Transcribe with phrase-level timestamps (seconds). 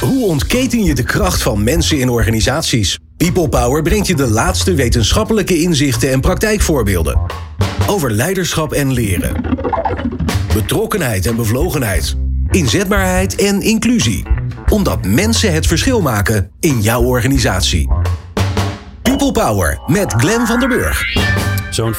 [0.00, 2.98] Hoe ontketen je de kracht van mensen in organisaties?
[3.16, 7.20] People Power brengt je de laatste wetenschappelijke inzichten en praktijkvoorbeelden.
[7.86, 9.42] Over leiderschap en leren.
[10.54, 12.16] Betrokkenheid en bevlogenheid.
[12.50, 14.22] Inzetbaarheid en inclusie.
[14.68, 17.88] Omdat mensen het verschil maken in jouw organisatie.
[19.02, 21.02] People Power met Glen van der Burg.
[21.70, 21.98] Zo'n 40%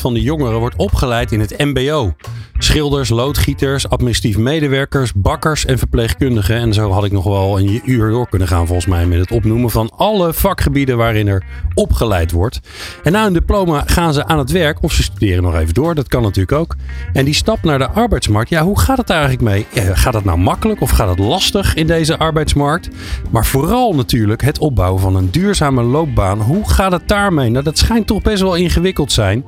[0.00, 2.14] van de jongeren wordt opgeleid in het MBO.
[2.60, 6.56] Schilders, loodgieters, administratief medewerkers, bakkers en verpleegkundigen.
[6.56, 9.30] En zo had ik nog wel een uur door kunnen gaan volgens mij met het
[9.30, 12.60] opnoemen van alle vakgebieden waarin er opgeleid wordt.
[13.02, 15.94] En na een diploma gaan ze aan het werk of ze studeren nog even door.
[15.94, 16.76] Dat kan natuurlijk ook.
[17.12, 19.84] En die stap naar de arbeidsmarkt, ja, hoe gaat het daar eigenlijk mee?
[19.94, 22.88] Gaat het nou makkelijk of gaat het lastig in deze arbeidsmarkt?
[23.30, 26.40] Maar vooral natuurlijk het opbouwen van een duurzame loopbaan.
[26.40, 27.50] Hoe gaat het daarmee?
[27.50, 29.44] Nou, dat schijnt toch best wel ingewikkeld zijn.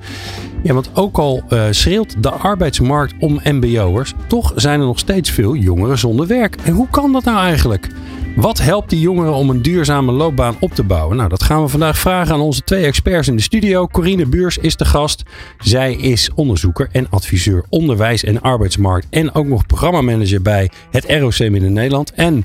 [0.62, 5.30] Ja, want ook al uh, schreeuwt de arbeidsmarkt om MBO'ers, toch zijn er nog steeds
[5.30, 6.56] veel jongeren zonder werk.
[6.64, 7.88] En hoe kan dat nou eigenlijk?
[8.36, 11.16] Wat helpt die jongeren om een duurzame loopbaan op te bouwen?
[11.16, 13.86] Nou, dat gaan we vandaag vragen aan onze twee experts in de studio.
[13.86, 15.22] Corine Buurs is de gast.
[15.58, 19.06] Zij is onderzoeker en adviseur onderwijs en arbeidsmarkt.
[19.10, 22.12] En ook nog programmamanager bij het ROC Midden-Nederland.
[22.12, 22.44] En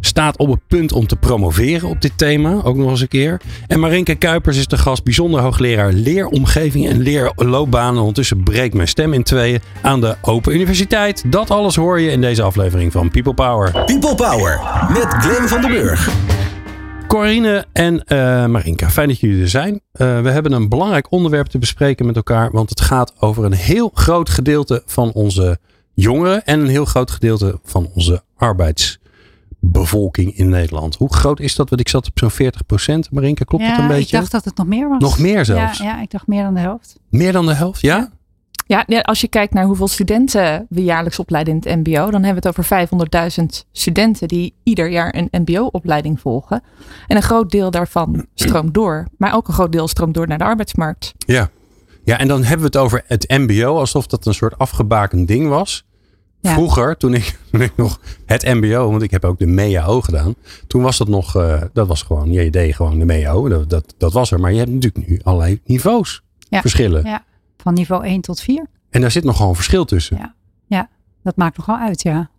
[0.00, 2.60] staat op het punt om te promoveren op dit thema.
[2.62, 3.40] Ook nog eens een keer.
[3.66, 5.04] En Marinke Kuipers is de gast.
[5.04, 8.00] Bijzonder hoogleraar leeromgeving en leerloopbanen.
[8.00, 11.24] Ondertussen breekt mijn stem in tweeën aan de Open Universiteit.
[11.26, 13.84] Dat alles hoor je in deze aflevering van People Power.
[13.84, 16.08] People Power met Glenn van den Burg.
[17.06, 19.72] Corine en uh, Marinka, fijn dat jullie er zijn.
[19.72, 19.80] Uh,
[20.20, 23.90] we hebben een belangrijk onderwerp te bespreken met elkaar, want het gaat over een heel
[23.94, 25.58] groot gedeelte van onze
[25.94, 30.94] jongeren en een heel groot gedeelte van onze arbeidsbevolking in Nederland.
[30.94, 31.68] Hoe groot is dat?
[31.68, 33.10] Want ik zat op zo'n 40 procent.
[33.10, 34.02] Marinka, klopt ja, dat een beetje?
[34.02, 35.00] ik dacht dat het nog meer was.
[35.00, 35.78] Nog meer zelfs?
[35.78, 36.98] Ja, ja ik dacht meer dan de helft.
[37.10, 38.10] Meer dan de helft, ja?
[38.66, 42.42] Ja, als je kijkt naar hoeveel studenten we jaarlijks opleiden in het MBO, dan hebben
[42.42, 42.88] we het over
[43.40, 46.62] 500.000 studenten die ieder jaar een MBO-opleiding volgen.
[47.06, 50.38] En een groot deel daarvan stroomt door, maar ook een groot deel stroomt door naar
[50.38, 51.14] de arbeidsmarkt.
[51.18, 51.50] Ja,
[52.04, 55.48] ja en dan hebben we het over het MBO alsof dat een soort afgebakend ding
[55.48, 55.84] was.
[56.40, 56.52] Ja.
[56.52, 60.34] Vroeger, toen ik, toen ik nog het MBO, want ik heb ook de MEAO gedaan.
[60.66, 63.94] Toen was dat nog, uh, dat was gewoon, je deed gewoon de MEAO, dat, dat,
[63.98, 64.40] dat was er.
[64.40, 66.60] Maar je hebt natuurlijk nu allerlei niveaus, ja.
[66.60, 67.04] verschillen.
[67.04, 67.24] Ja.
[67.64, 68.66] Van niveau 1 tot 4.
[68.90, 70.16] En daar zit nogal een verschil tussen.
[70.16, 70.34] Ja,
[70.66, 70.88] ja
[71.22, 72.30] dat maakt nogal uit, ja.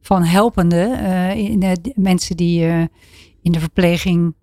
[0.00, 2.84] Van helpende uh, in mensen die uh,
[3.42, 4.34] in de verpleging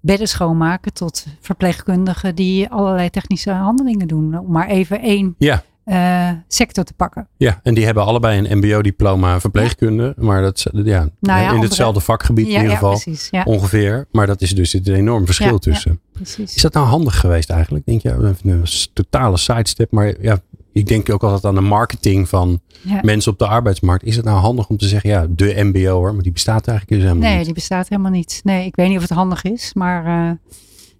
[0.00, 4.38] bedden schoonmaken tot verpleegkundigen die allerlei technische handelingen doen.
[4.38, 5.64] Om maar even één ja.
[5.90, 7.28] Uh, sector te pakken.
[7.36, 10.14] Ja, en die hebben allebei een MBO-diploma verpleegkunde.
[10.16, 10.24] Ja.
[10.24, 12.90] Maar dat ja, nou ja in hetzelfde vakgebied in ieder geval.
[12.90, 14.06] Precies, ongeveer.
[14.12, 16.00] Maar dat is dus een enorm verschil tussen.
[16.12, 16.54] Precies.
[16.54, 17.86] Is dat nou handig geweest eigenlijk?
[17.86, 19.90] Denk je, een totale sidestep.
[19.90, 20.40] Maar ja,
[20.72, 22.98] ik denk ook altijd aan de marketing van ja.
[23.02, 24.04] mensen op de arbeidsmarkt.
[24.04, 26.88] Is het nou handig om te zeggen, ja, de MBO hoor, maar die bestaat eigenlijk
[26.88, 27.36] dus helemaal nee, niet?
[27.36, 28.40] Nee, die bestaat helemaal niet.
[28.44, 30.32] Nee, ik weet niet of het handig is, maar uh,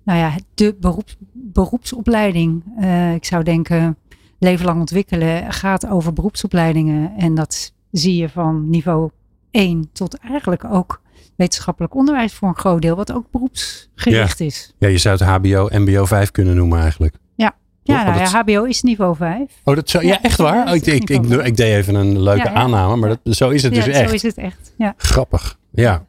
[0.04, 2.64] nou ja, de beroeps, beroepsopleiding.
[2.80, 3.96] Uh, ik zou denken,
[4.40, 7.12] leven lang ontwikkelen gaat over beroepsopleidingen.
[7.16, 9.10] En dat zie je van niveau
[9.50, 11.00] 1 tot eigenlijk ook
[11.36, 14.44] wetenschappelijk onderwijs voor een groot deel, wat ook beroepsgericht ja.
[14.44, 14.74] is.
[14.78, 17.14] Ja, je zou het HBO, MBO 5 kunnen noemen eigenlijk.
[17.34, 19.50] Ja, ja, nou, ja, HBO is niveau 5.
[19.64, 20.68] Oh, dat zo, ja, ja, echt waar?
[20.68, 23.74] Oh, ik, ik, ik, ik, deed even een leuke aanname, maar dat, zo is het
[23.74, 24.08] dus echt.
[24.08, 24.72] Zo is het echt.
[24.76, 24.94] Ja.
[24.96, 25.58] Grappig.
[25.70, 26.06] Ja.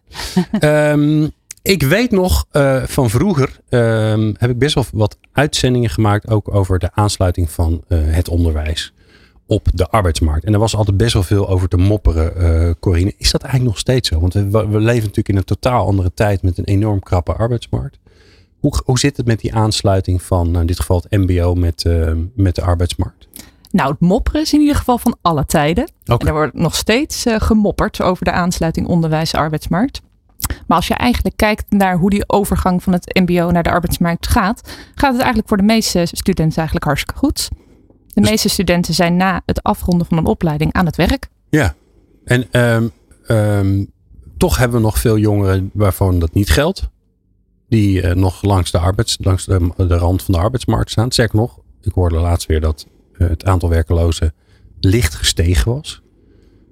[0.59, 6.29] um, ik weet nog uh, van vroeger um, heb ik best wel wat uitzendingen gemaakt
[6.29, 8.93] ook over de aansluiting van uh, het onderwijs
[9.45, 10.45] op de arbeidsmarkt.
[10.45, 12.33] En er was altijd best wel veel over te mopperen,
[12.67, 13.13] uh, Corine.
[13.17, 14.19] Is dat eigenlijk nog steeds zo?
[14.19, 17.99] Want we, we leven natuurlijk in een totaal andere tijd met een enorm krappe arbeidsmarkt.
[18.59, 21.85] Hoe, hoe zit het met die aansluiting van nou in dit geval het MBO met,
[22.35, 23.27] met de arbeidsmarkt?
[23.71, 25.89] Nou, het mopperen is in ieder geval van alle tijden.
[26.03, 26.17] Okay.
[26.17, 30.01] En er wordt nog steeds uh, gemopperd over de aansluiting onderwijs-arbeidsmarkt.
[30.71, 34.27] Maar als je eigenlijk kijkt naar hoe die overgang van het MBO naar de arbeidsmarkt
[34.27, 34.61] gaat,
[34.95, 37.49] gaat het eigenlijk voor de meeste studenten eigenlijk hartstikke goed.
[38.07, 41.27] De dus meeste studenten zijn na het afronden van een opleiding aan het werk.
[41.49, 41.75] Ja,
[42.23, 42.91] en um,
[43.27, 43.91] um,
[44.37, 46.89] toch hebben we nog veel jongeren waarvan dat niet geldt.
[47.69, 51.11] Die uh, nog langs, de, arbeids, langs de, de, rand van de arbeidsmarkt staan.
[51.11, 54.33] Zeg nog, ik hoorde laatst weer dat uh, het aantal werkelozen
[54.79, 56.01] licht gestegen was.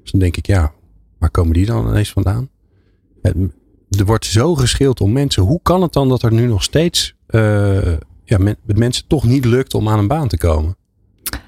[0.01, 0.71] Dus dan denk ik, ja,
[1.17, 2.49] waar komen die dan ineens vandaan?
[3.97, 5.43] Er wordt zo geschild om mensen.
[5.43, 7.93] Hoe kan het dan dat er nu nog steeds uh,
[8.23, 10.75] ja, men, mensen toch niet lukt om aan een baan te komen?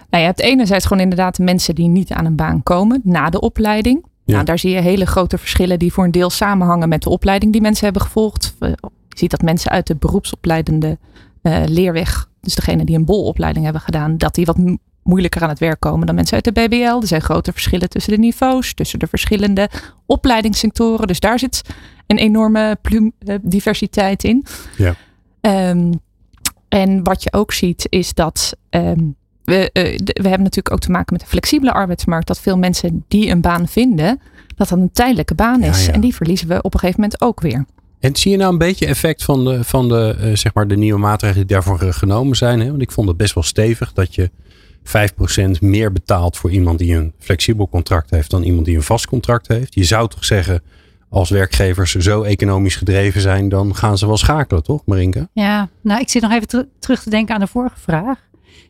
[0.10, 3.30] Nou, je hebt enerzijds gewoon inderdaad de mensen die niet aan een baan komen na
[3.30, 4.06] de opleiding.
[4.26, 4.34] Ja.
[4.34, 7.52] Nou, daar zie je hele grote verschillen die voor een deel samenhangen met de opleiding
[7.52, 8.56] die mensen hebben gevolgd.
[8.60, 8.78] Je
[9.08, 10.98] ziet dat mensen uit de beroepsopleidende
[11.44, 14.58] uh, leerweg, dus degene die een bolopleiding hebben gedaan, dat die wat
[15.04, 17.02] moeilijker aan het werk komen dan mensen uit de BBL.
[17.02, 19.70] Er zijn grote verschillen tussen de niveaus, tussen de verschillende
[20.06, 21.08] opleidingssectoren.
[21.08, 21.62] Dus daar zit
[22.08, 24.46] een enorme uh, diversiteit in.
[24.78, 24.96] Ja.
[25.70, 26.00] Um,
[26.70, 30.80] en wat je ook ziet is dat um, we, uh, de, we hebben natuurlijk ook
[30.80, 32.28] te maken met een flexibele arbeidsmarkt.
[32.28, 34.22] Dat veel mensen die een baan vinden,
[34.56, 35.80] dat dat een tijdelijke baan is.
[35.80, 35.94] Ja, ja.
[35.94, 37.66] En die verliezen we op een gegeven moment ook weer.
[38.00, 40.78] En zie je nou een beetje effect van de, van de, uh, zeg maar de
[40.78, 42.60] nieuwe maatregelen die daarvoor genomen zijn?
[42.60, 42.70] Hè?
[42.70, 44.30] Want ik vond het best wel stevig dat je
[44.84, 49.08] 5% meer betaalt voor iemand die een flexibel contract heeft dan iemand die een vast
[49.08, 49.74] contract heeft.
[49.74, 50.64] Je zou toch zeggen,
[51.10, 55.30] als werkgevers zo economisch gedreven zijn, dan gaan ze wel schakelen, toch, Marinke?
[55.34, 58.20] Ja, nou, ik zit nog even ter terug te denken aan de vorige vraag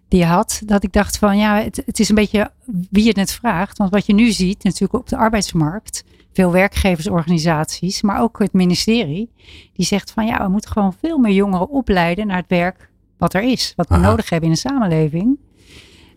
[0.07, 0.61] die je had.
[0.65, 2.51] Dat ik dacht van, ja, het, het is een beetje
[2.89, 3.77] wie het vraagt.
[3.77, 6.03] Want wat je nu ziet, natuurlijk op de arbeidsmarkt,
[6.33, 9.29] veel werkgeversorganisaties, maar ook het ministerie,
[9.73, 13.33] die zegt van, ja, we moeten gewoon veel meer jongeren opleiden naar het werk wat
[13.33, 14.09] er is, wat we Aha.
[14.09, 15.37] nodig hebben in de samenleving.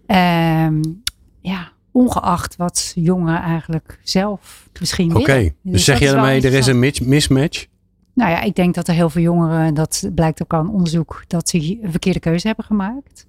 [0.06, 1.02] Um,
[1.40, 5.42] ja, ongeacht wat jongeren eigenlijk zelf misschien Oké, okay.
[5.42, 7.66] dus, dus zeg je daarmee, er is een mismatch?
[8.14, 11.48] Nou ja, ik denk dat er heel veel jongeren, dat blijkt ook aan onderzoek, dat
[11.48, 13.26] ze een verkeerde keuze hebben gemaakt.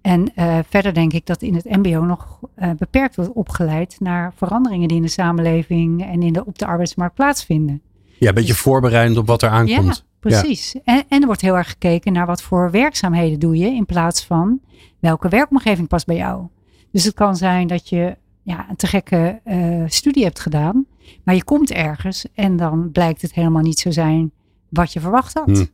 [0.00, 4.32] En uh, verder denk ik dat in het MBO nog uh, beperkt wordt opgeleid naar
[4.36, 7.82] veranderingen die in de samenleving en in de, op de arbeidsmarkt plaatsvinden.
[8.18, 9.96] Ja, een beetje dus, voorbereidend op wat er aankomt.
[9.96, 10.72] Ja, precies.
[10.72, 10.80] Ja.
[10.84, 14.24] En, en er wordt heel erg gekeken naar wat voor werkzaamheden doe je in plaats
[14.24, 14.60] van
[14.98, 16.46] welke werkomgeving past bij jou.
[16.90, 20.86] Dus het kan zijn dat je ja, een te gekke uh, studie hebt gedaan,
[21.24, 24.32] maar je komt ergens en dan blijkt het helemaal niet zo zijn
[24.68, 25.46] wat je verwacht had.
[25.46, 25.68] Hmm.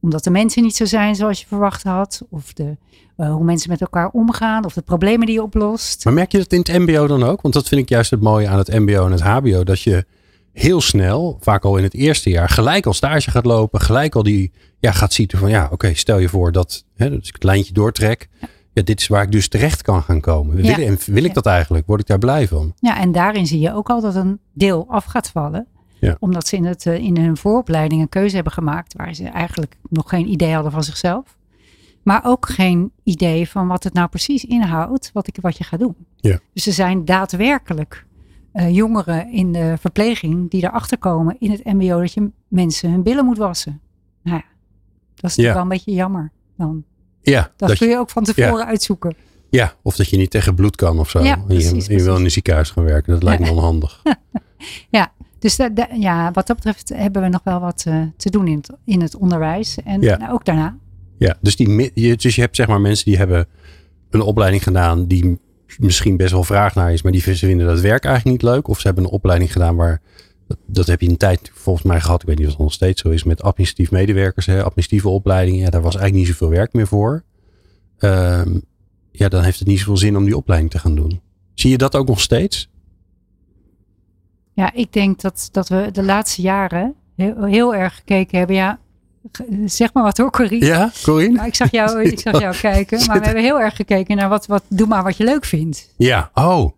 [0.00, 2.76] Omdat de mensen niet zo zijn zoals je verwacht had, of de,
[3.16, 6.04] uh, hoe mensen met elkaar omgaan, of de problemen die je oplost.
[6.04, 7.42] Maar merk je dat in het MBO dan ook?
[7.42, 10.04] Want dat vind ik juist het mooie aan het MBO en het HBO, dat je
[10.52, 14.22] heel snel, vaak al in het eerste jaar, gelijk al stage gaat lopen, gelijk al
[14.22, 17.34] die, ja, gaat zien van, ja, oké, okay, stel je voor dat, hè, dat ik
[17.34, 18.28] het lijntje doortrek.
[18.40, 20.64] Ja ja, dit is waar ik dus terecht kan gaan komen.
[20.64, 20.76] Ja.
[20.76, 21.86] Wil, wil ik dat eigenlijk?
[21.86, 22.72] Word ik daar blij van?
[22.80, 25.66] Ja, en daarin zie je ook al dat een deel af gaat vallen.
[26.00, 26.16] Ja.
[26.18, 29.76] Omdat ze in, het, eh, in hun vooropleiding een keuze hebben gemaakt waar ze eigenlijk
[29.88, 31.36] nog geen idee hadden van zichzelf.
[32.02, 35.80] Maar ook geen idee van wat het nou precies inhoudt, wat, ik, wat je gaat
[35.80, 35.96] doen.
[36.16, 36.38] Ja.
[36.52, 38.06] Dus er zijn daadwerkelijk
[38.52, 43.02] uh, jongeren in de verpleging die erachter komen in het MBO dat je mensen hun
[43.02, 43.80] billen moet wassen.
[44.22, 44.44] Nou ja,
[45.14, 46.84] dat is natuurlijk wel een beetje jammer dan.
[47.30, 48.66] Ja, dat, dat kun je, ook van tevoren ja.
[48.66, 49.16] uitzoeken.
[49.50, 51.22] Ja, of dat je niet tegen bloed kan of zo.
[51.22, 53.12] Ja, precies, je, je wil in een ziekenhuis gaan werken.
[53.12, 54.02] Dat lijkt me onhandig.
[54.96, 55.56] ja, dus
[55.92, 59.00] ja, wat dat betreft hebben we nog wel wat uh, te doen in het, in
[59.00, 59.76] het onderwijs.
[59.84, 60.16] En ja.
[60.16, 60.76] nou, ook daarna.
[61.18, 63.48] Ja, dus, die, je, dus je hebt zeg maar mensen die hebben
[64.10, 65.40] een opleiding gedaan die
[65.78, 68.68] misschien best wel vraag naar is, maar die vinden dat werk eigenlijk niet leuk.
[68.68, 70.00] Of ze hebben een opleiding gedaan waar,
[70.66, 73.02] dat, heb je een tijd volgens mij gehad, ik weet niet of het nog steeds
[73.02, 75.60] zo is, met administratief medewerkers, hè, administratieve opleidingen.
[75.60, 77.24] Ja, daar was eigenlijk niet zoveel werk meer voor.
[77.98, 78.62] Um,
[79.10, 81.20] ja, dan heeft het niet zoveel zin om die opleiding te gaan doen.
[81.54, 82.70] Zie je dat ook nog steeds?
[84.52, 88.56] Ja, ik denk dat, dat we de laatste jaren heel, heel erg gekeken hebben.
[88.56, 88.78] Ja,
[89.64, 90.66] zeg maar wat hoor, Corine.
[90.66, 91.36] Ja, Corine?
[91.36, 93.06] Maar ik zag jou, ik zag jou kijken.
[93.06, 95.94] Maar we hebben heel erg gekeken naar wat, wat doe maar wat je leuk vindt.
[95.96, 96.72] Ja, oh.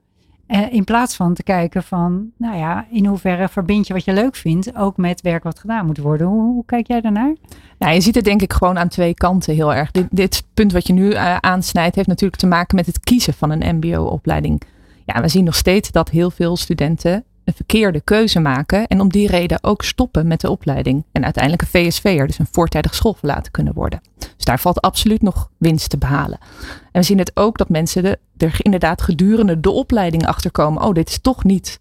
[0.49, 4.13] Uh, in plaats van te kijken van, nou ja, in hoeverre verbind je wat je
[4.13, 6.27] leuk vindt, ook met werk wat gedaan moet worden.
[6.27, 7.35] Hoe, kijk jij daarnaar?
[7.79, 9.91] Nou, je ziet het denk ik gewoon aan twee kanten heel erg.
[9.91, 13.35] Dit, dit punt wat je nu uh, aansnijdt heeft natuurlijk te maken met het kiezen
[13.35, 14.63] van een mbo-opleiding.
[15.05, 19.09] Ja, we zien nog steeds dat heel veel studenten een verkeerde keuze maken en om
[19.09, 21.05] die reden ook stoppen met de opleiding.
[21.13, 24.01] En uiteindelijk een VSV'er, dus een voortijdig schoolverlaten kunnen worden.
[24.17, 26.39] Dus daar valt absoluut nog winst te behalen.
[26.93, 30.83] En we zien het ook dat mensen de, er inderdaad gedurende de opleiding achterkomen.
[30.83, 31.81] Oh, dit is toch niet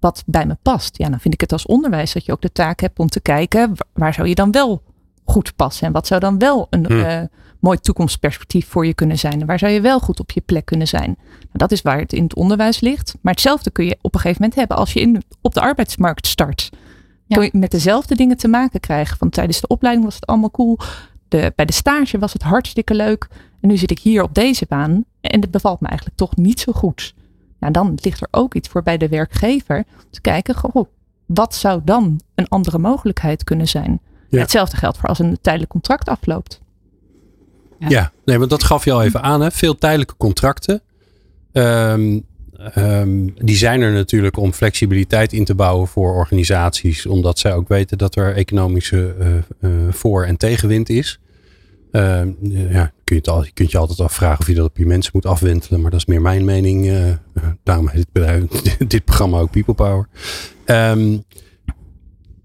[0.00, 0.98] wat bij me past.
[0.98, 3.20] Ja, dan vind ik het als onderwijs dat je ook de taak hebt om te
[3.20, 4.82] kijken waar zou je dan wel
[5.24, 5.86] goed passen?
[5.86, 6.98] En wat zou dan wel een hmm.
[6.98, 7.20] uh,
[7.64, 9.40] mooi toekomstperspectief voor je kunnen zijn?
[9.40, 11.16] En waar zou je wel goed op je plek kunnen zijn?
[11.28, 13.14] Nou, dat is waar het in het onderwijs ligt.
[13.20, 16.26] Maar hetzelfde kun je op een gegeven moment hebben als je in, op de arbeidsmarkt
[16.26, 16.70] start.
[17.26, 17.36] Ja.
[17.36, 19.16] Kun je met dezelfde dingen te maken krijgen.
[19.16, 20.78] Van tijdens de opleiding was het allemaal cool.
[21.28, 23.28] De, bij de stage was het hartstikke leuk.
[23.60, 25.04] En nu zit ik hier op deze baan.
[25.20, 27.14] En het bevalt me eigenlijk toch niet zo goed.
[27.58, 29.84] Nou, dan ligt er ook iets voor bij de werkgever.
[30.10, 30.86] Te kijken, goh,
[31.26, 34.00] wat zou dan een andere mogelijkheid kunnen zijn?
[34.28, 34.40] Ja.
[34.40, 36.60] Hetzelfde geldt voor als een tijdelijk contract afloopt.
[37.78, 39.40] Ja, nee, want dat gaf je al even aan.
[39.40, 39.50] Hè?
[39.50, 40.82] Veel tijdelijke contracten.
[41.52, 42.26] Um,
[42.76, 47.06] um, die zijn er natuurlijk om flexibiliteit in te bouwen voor organisaties.
[47.06, 51.18] Omdat zij ook weten dat er economische uh, uh, voor- en tegenwind is.
[51.92, 52.22] Uh,
[52.70, 55.12] ja, kun je, het je kunt je altijd afvragen of je dat op je mensen
[55.14, 55.80] moet afwentelen.
[55.80, 56.86] Maar dat is meer mijn mening.
[56.86, 57.14] Uh,
[57.62, 60.08] daarom heet dit, dit programma ook People Power.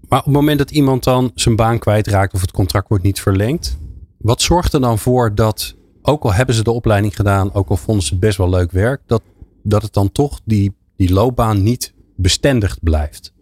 [0.08, 3.20] Maar op het moment dat iemand dan zijn baan kwijtraakt of het contract wordt niet
[3.20, 3.78] verlengd,
[4.22, 7.76] wat zorgt er dan voor dat ook al hebben ze de opleiding gedaan, ook al
[7.76, 9.22] vonden ze best wel leuk werk, dat,
[9.62, 13.32] dat het dan toch die, die loopbaan niet bestendig blijft?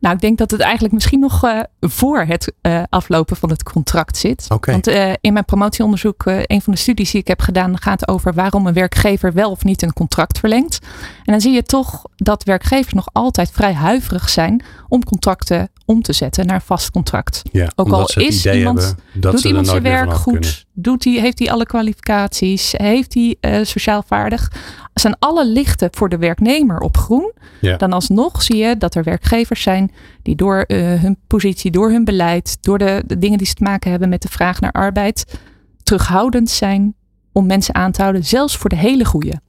[0.00, 3.62] Nou, ik denk dat het eigenlijk misschien nog uh, voor het uh, aflopen van het
[3.62, 4.46] contract zit.
[4.48, 4.74] Okay.
[4.74, 8.34] Want uh, in mijn promotieonderzoek, een van de studies die ik heb gedaan, gaat over
[8.34, 10.78] waarom een werkgever wel of niet een contract verlengt.
[11.24, 16.02] En dan zie je toch dat werkgevers nog altijd vrij huiverig zijn om contracten om
[16.02, 17.42] te zetten naar vast contract.
[17.52, 21.50] Ja, Ook al is iemand, doet ze iemand zijn werk goed, doet hij, heeft hij
[21.50, 24.52] alle kwalificaties, heeft hij eh, sociaal vaardig,
[24.94, 27.76] zijn alle lichten voor de werknemer op groen, Ja.
[27.76, 29.92] dan alsnog zie je dat er werkgevers zijn
[30.22, 33.62] die door eh, hun positie, door hun beleid, door de, de dingen die ze te
[33.62, 35.38] maken hebben met de vraag naar arbeid,
[35.82, 36.94] terughoudend zijn
[37.32, 39.40] om mensen aan te houden, zelfs voor de hele goede.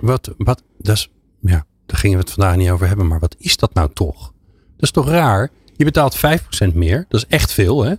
[0.00, 3.36] Wat, wat, dat is, ja, daar gingen we het vandaag niet over hebben, maar wat
[3.38, 4.32] is dat nou toch?
[4.78, 5.50] Dat is toch raar?
[5.76, 6.20] Je betaalt 5%
[6.74, 7.92] meer, dat is echt veel, hè?
[7.92, 7.98] Ik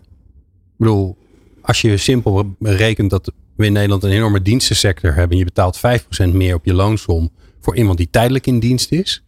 [0.78, 1.18] bedoel,
[1.62, 5.78] als je simpel rekent dat we in Nederland een enorme dienstensector hebben en je betaalt
[5.78, 9.24] 5% meer op je loonsom voor iemand die tijdelijk in dienst is.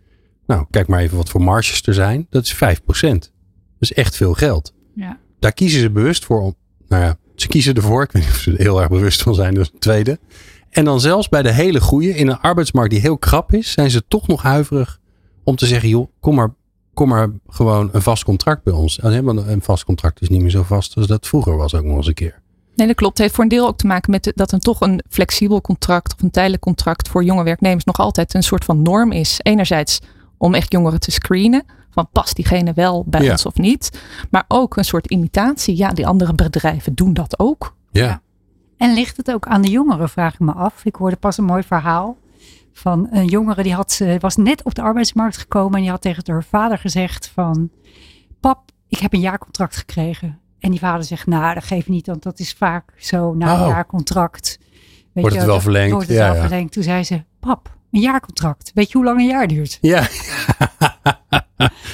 [0.46, 2.27] Nou, kijk maar even wat voor marges er zijn.
[2.29, 2.58] Dat is 5%.
[2.89, 3.29] Dat
[3.79, 4.74] is echt veel geld.
[4.96, 5.20] Ja.
[5.39, 6.41] Daar kiezen ze bewust voor.
[6.41, 6.55] Om,
[6.88, 8.03] nou ja, ze kiezen ervoor.
[8.08, 9.53] Ik weet niet of ze er heel erg bewust van zijn.
[9.53, 10.20] Dat is een tweede.
[10.70, 13.91] En dan zelfs bij de hele goede, in een arbeidsmarkt die heel krap is, zijn
[13.91, 15.00] ze toch nog huiverig
[15.43, 16.53] om te zeggen, joh, kom maar,
[16.93, 19.00] kom maar gewoon een vast contract bij ons.
[19.00, 21.83] En helemaal een vast contract is niet meer zo vast als dat vroeger was ook
[21.83, 22.39] nog eens een keer.
[22.75, 23.13] Nee, dat klopt.
[23.13, 26.13] Het heeft voor een deel ook te maken met dat een toch een flexibel contract
[26.13, 29.39] of een tijdelijk contract voor jonge werknemers nog altijd een soort van norm is.
[29.43, 30.00] Enerzijds
[30.38, 31.63] om echt jongeren te screenen.
[31.89, 33.31] Van past diegene wel bij Ja.
[33.31, 34.01] ons of niet?
[34.29, 35.77] Maar ook een soort imitatie.
[35.77, 37.75] Ja, die andere bedrijven doen dat ook.
[37.91, 38.21] Ja, Ja.
[38.77, 40.86] En ligt het ook aan de jongeren, vraag ik me af.
[40.86, 42.17] Ik hoorde pas een mooi verhaal
[42.73, 46.23] van een jongere die had, was net op de arbeidsmarkt gekomen en die had tegen
[46.25, 47.69] haar vader gezegd van,
[48.39, 50.39] pap, ik heb een jaarcontract gekregen.
[50.59, 53.53] En die vader zegt, nou, dat geef je niet, want dat is vaak zo na
[53.53, 53.67] een Oh.
[53.67, 54.57] jaarcontract.
[54.61, 55.91] Weet Wordt het wel verlengd?
[55.91, 56.41] Wordt het Ja, wel ja.
[56.41, 56.71] verlengd.
[56.73, 58.71] Toen zei ze, pap, een jaarcontract.
[58.73, 59.77] Weet je hoe lang een jaar duurt?
[59.81, 60.07] ja.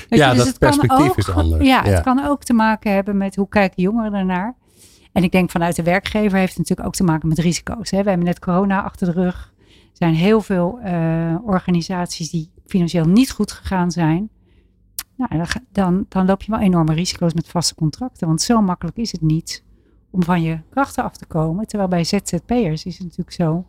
[0.09, 1.65] Ja, dus dat het perspectief ook- is anders.
[1.65, 1.91] Ja, Ja.
[1.91, 4.55] het kan ook te maken hebben met hoe kijken jongeren ernaar.
[5.11, 7.91] En ik denk vanuit de werkgever heeft het natuurlijk ook te maken met risico's.
[7.91, 8.03] Hè.
[8.03, 9.53] We hebben net corona achter de rug.
[9.99, 14.29] Er zijn heel veel eh, organisaties die financieel niet goed gegaan zijn.
[15.15, 18.27] Nou, dan, dan, dan loop je wel enorme risico's met vaste contracten.
[18.27, 19.63] Want zo makkelijk is het niet
[20.09, 21.67] om van je krachten af te komen.
[21.67, 23.65] Terwijl bij ZZP'ers is het natuurlijk zo.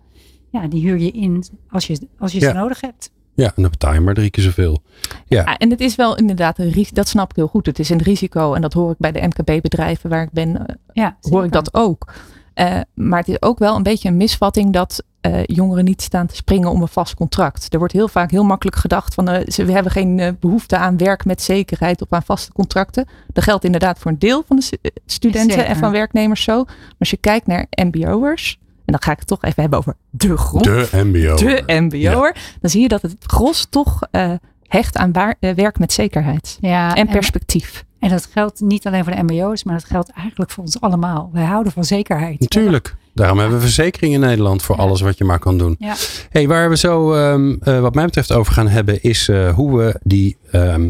[0.51, 2.49] Ja, die huur je in als je, als je Ja.
[2.51, 3.11] ze nodig hebt.
[3.35, 4.83] ja, en dan betaal je maar drie keer zoveel.
[5.27, 6.95] Ja, Ja, en het is wel inderdaad een risico.
[6.95, 7.67] Dat snap ik heel goed.
[7.67, 8.55] Het is een risico.
[8.55, 10.67] En dat hoor ik bij de MKB-bedrijven waar ik ben.
[10.67, 12.13] eh, Ja, hoor ik dat ook.
[12.55, 16.27] Eh, maar het is ook wel een beetje een misvatting dat eh, jongeren niet staan
[16.27, 17.73] te springen om een vast contract.
[17.73, 20.77] Er wordt heel vaak heel makkelijk gedacht van eh, ze, we hebben geen eh, behoefte
[20.77, 23.07] aan werk met zekerheid of aan vaste contracten.
[23.33, 25.67] Dat geldt inderdaad voor een deel van de stu- studenten Zeker.
[25.67, 26.65] en van werknemers zo.
[26.65, 29.97] Maar als je kijkt naar MBO'ers, en dan ga ik het toch even hebben over
[30.11, 31.37] de groep, de MBO.
[31.37, 34.33] de MBO'er, dan zie je dat het gros toch eh,
[34.63, 37.85] hecht aan waar, werk met zekerheid Ja, en perspectief.
[37.99, 41.31] En dat geldt niet alleen voor de MBO's, maar dat geldt eigenlijk voor ons allemaal.
[41.33, 42.41] Wij houden van zekerheid.
[42.41, 42.97] Natuurlijk.
[43.19, 44.83] Daarom hebben we verzekering in Nederland voor Ja.
[44.83, 45.77] alles wat je maar kan doen.
[45.79, 45.95] Ja.
[46.31, 49.79] Hey, waar we zo, ehm, eh, wat mij betreft, over gaan hebben, is eh, hoe
[49.79, 50.89] we die, ehm,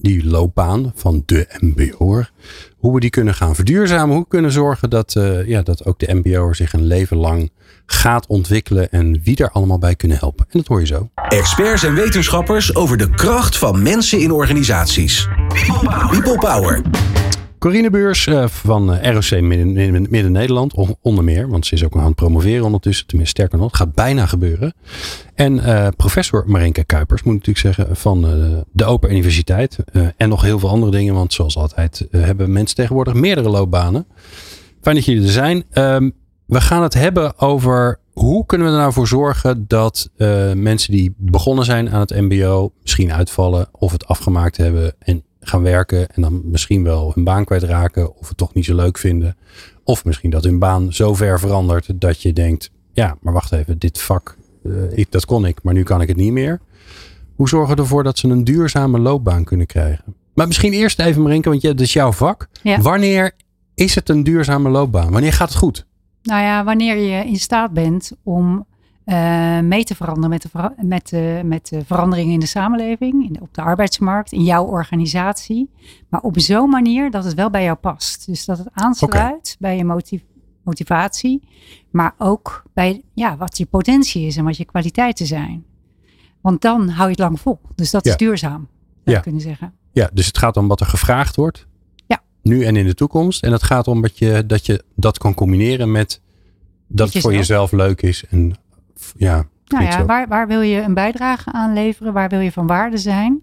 [0.00, 2.30] die loopbaan van de MBO'er,
[2.76, 4.14] hoe we die kunnen gaan verduurzamen.
[4.14, 7.50] Hoe we kunnen zorgen dat, eh, ja, dat ook de MBO'er zich een leven lang
[7.86, 10.44] gaat ontwikkelen en wie er allemaal bij kunnen helpen.
[10.50, 11.10] En dat hoor je zo.
[11.28, 15.28] Experts en wetenschappers over de kracht van mensen in organisaties.
[16.10, 16.82] People Power.
[17.58, 21.84] Corine Beurs eh, van eh, ROC Midden- Midden- Midden-Nederland, on- onder meer, want ze is
[21.84, 24.74] ook aan het promoveren ondertussen, tenminste sterker nog, gaat bijna gebeuren.
[25.34, 28.20] En eh, professor Marinka Kuipers, moet ik natuurlijk zeggen, van
[28.72, 29.78] de Open Universiteit.
[30.16, 34.06] en nog heel veel andere dingen, want zoals altijd hebben mensen tegenwoordig meerdere loopbanen.
[34.80, 35.64] Fijn dat jullie er zijn.
[35.70, 36.10] Ehm,
[36.46, 40.10] we gaan het hebben over hoe kunnen we er nou voor zorgen dat
[40.54, 45.62] mensen die begonnen zijn aan het MBO misschien uitvallen of het afgemaakt hebben en gaan
[45.62, 49.36] werken en dan misschien wel hun baan kwijtraken of het toch niet zo leuk vinden.
[49.84, 53.78] Of misschien dat hun baan zo ver verandert dat je denkt, ja, maar wacht even,
[53.78, 56.60] dit vak, eh, ik, dat kon ik, maar nu kan ik het niet meer.
[57.34, 60.04] Hoe zorgen we ervoor dat ze een duurzame loopbaan kunnen krijgen?
[60.34, 62.48] Maar misschien eerst even Marinke, want je- dat is jouw vak.
[62.62, 62.80] Ja.
[62.80, 63.32] Wanneer
[63.74, 65.10] is het een duurzame loopbaan?
[65.12, 65.86] Wanneer gaat het goed?
[66.22, 68.66] Nou ja, wanneer je in staat bent om
[69.08, 73.26] eh, mee te veranderen met de, vera- met, de, met de veranderingen in de samenleving,
[73.26, 75.70] in de- op de arbeidsmarkt, in jouw organisatie.
[76.08, 78.26] Maar op zo'n manier dat het wel bij jou past.
[78.26, 80.22] Dus dat het aansluit bij je motiv-
[80.62, 81.48] motivatie,
[81.90, 85.64] maar ook bij ja, wat je potentie is en wat je kwaliteiten zijn.
[86.40, 87.58] Want dan hou je het lang vol.
[87.74, 88.10] Dus dat Ja.
[88.10, 89.12] is duurzaam, zou Ja.
[89.16, 89.72] je kunnen zeggen.
[89.92, 91.66] Ja, dus het gaat om wat er gevraagd wordt.
[92.06, 92.22] Ja.
[92.42, 93.42] Nu en in de toekomst.
[93.42, 96.20] En het gaat om dat je dat, je dat kan combineren met
[96.86, 98.24] dat het voor jezelf leuk is.
[98.30, 98.54] En
[99.16, 102.12] ja, nou ja, waar, waar wil je een bijdrage aan leveren?
[102.12, 103.42] Waar wil je van waarde zijn?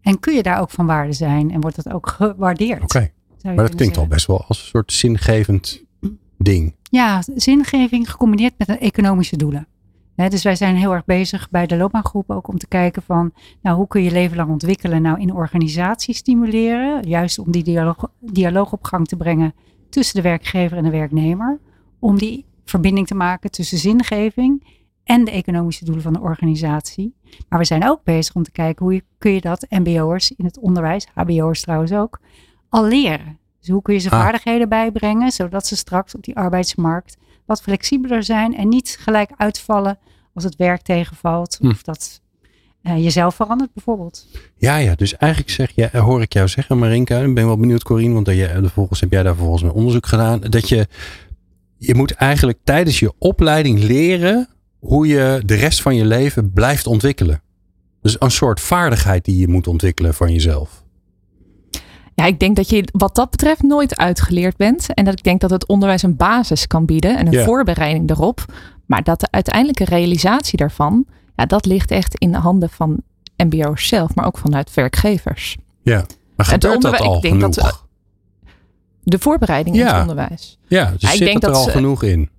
[0.00, 1.50] En kun je daar ook van waarde zijn?
[1.50, 2.82] En wordt dat ook gewaardeerd?
[2.82, 3.10] Oké,
[3.42, 5.84] maar dat klinkt al best wel als een soort zingevend
[6.38, 6.74] ding.
[6.82, 9.66] Ja, zingeving gecombineerd met economische doelen.
[10.14, 13.32] dus wij zijn heel erg bezig bij de loopbaangroep ook om te kijken van,
[13.62, 15.02] nou, hoe kun je leven lang ontwikkelen?
[15.02, 19.54] Nou, in organisatie stimuleren, juist om die dialoog, dialoog op gang te brengen
[19.90, 21.60] tussen de werkgever en de werknemer.
[21.98, 24.62] Om die verbinding te maken tussen zingeving
[25.04, 27.14] en de economische doelen van de organisatie.
[27.48, 30.44] Maar we zijn ook bezig om te kijken hoe je, kun je dat mbo'ers in
[30.44, 32.20] het onderwijs, hbo'ers trouwens ook,
[32.68, 33.38] al leren.
[33.60, 34.20] Dus hoe kun je ze ah.
[34.20, 37.16] vaardigheden bijbrengen, zodat ze straks op die arbeidsmarkt
[37.46, 39.98] wat flexibeler zijn en niet gelijk uitvallen
[40.34, 41.68] als het werk tegenvalt hm.
[41.68, 42.20] of dat
[42.82, 44.26] uh, jezelf verandert bijvoorbeeld.
[44.56, 47.82] Ja, ja, dus eigenlijk zeg je, hoor ik jou zeggen, Marinka, ik ben wel benieuwd,
[47.82, 50.86] Corine, want vervolgens heb jij daar vervolgens een onderzoek gedaan, dat je,
[51.78, 54.48] je moet eigenlijk tijdens je opleiding leren
[54.82, 57.42] hoe je de rest van je leven blijft ontwikkelen.
[58.00, 60.84] Dus een soort vaardigheid die je moet ontwikkelen van jezelf.
[62.14, 64.94] Ja, ik denk dat je wat dat betreft nooit uitgeleerd bent.
[64.94, 68.44] En dat ik denk dat het onderwijs een basis kan bieden en een voorbereiding erop.
[68.86, 73.02] Maar dat de uiteindelijke realisatie daarvan, ja, dat ligt echt in de handen van
[73.36, 75.56] MBO's zelf, maar ook vanuit werkgevers.
[75.82, 77.54] Ja, maar gebeurt dat al ik denk genoeg?
[77.54, 77.84] Dat,
[79.02, 80.58] de voorbereiding in het onderwijs.
[80.66, 82.30] Ja, dus ja, ik zit denk er dat al genoeg in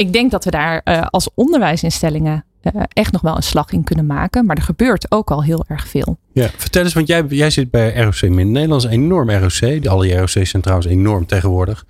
[0.00, 3.84] ik denk dat we daar uh, als onderwijsinstellingen uh, echt nog wel een slag in
[3.84, 4.46] kunnen maken.
[4.46, 6.18] Maar er gebeurt ook al heel erg veel.
[6.32, 8.52] Ja, vertel eens, want jij, jij zit bij ROC Min.
[8.52, 9.86] Nederland is een enorm ROC.
[9.86, 11.86] Alle ROC's zijn trouwens enorm tegenwoordig.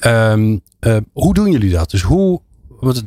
[0.00, 1.90] Um, uh, hoe doen jullie dat?
[1.90, 2.40] Dus hoe...
[2.80, 3.04] Wat,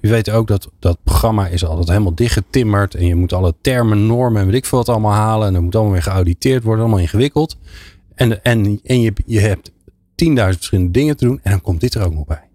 [0.00, 2.94] je weet ook dat dat programma is altijd helemaal dichtgetimmerd.
[2.94, 5.46] En je moet alle termen, normen en weet ik veel wat allemaal halen.
[5.46, 6.84] En dat moet allemaal weer geauditeerd worden.
[6.84, 7.56] Allemaal ingewikkeld.
[8.14, 11.40] En, en, en je, je hebt 10.000 verschillende dingen te doen.
[11.42, 12.45] En dan komt dit er ook nog bij.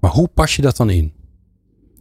[0.00, 1.12] Maar hoe pas je dat dan in?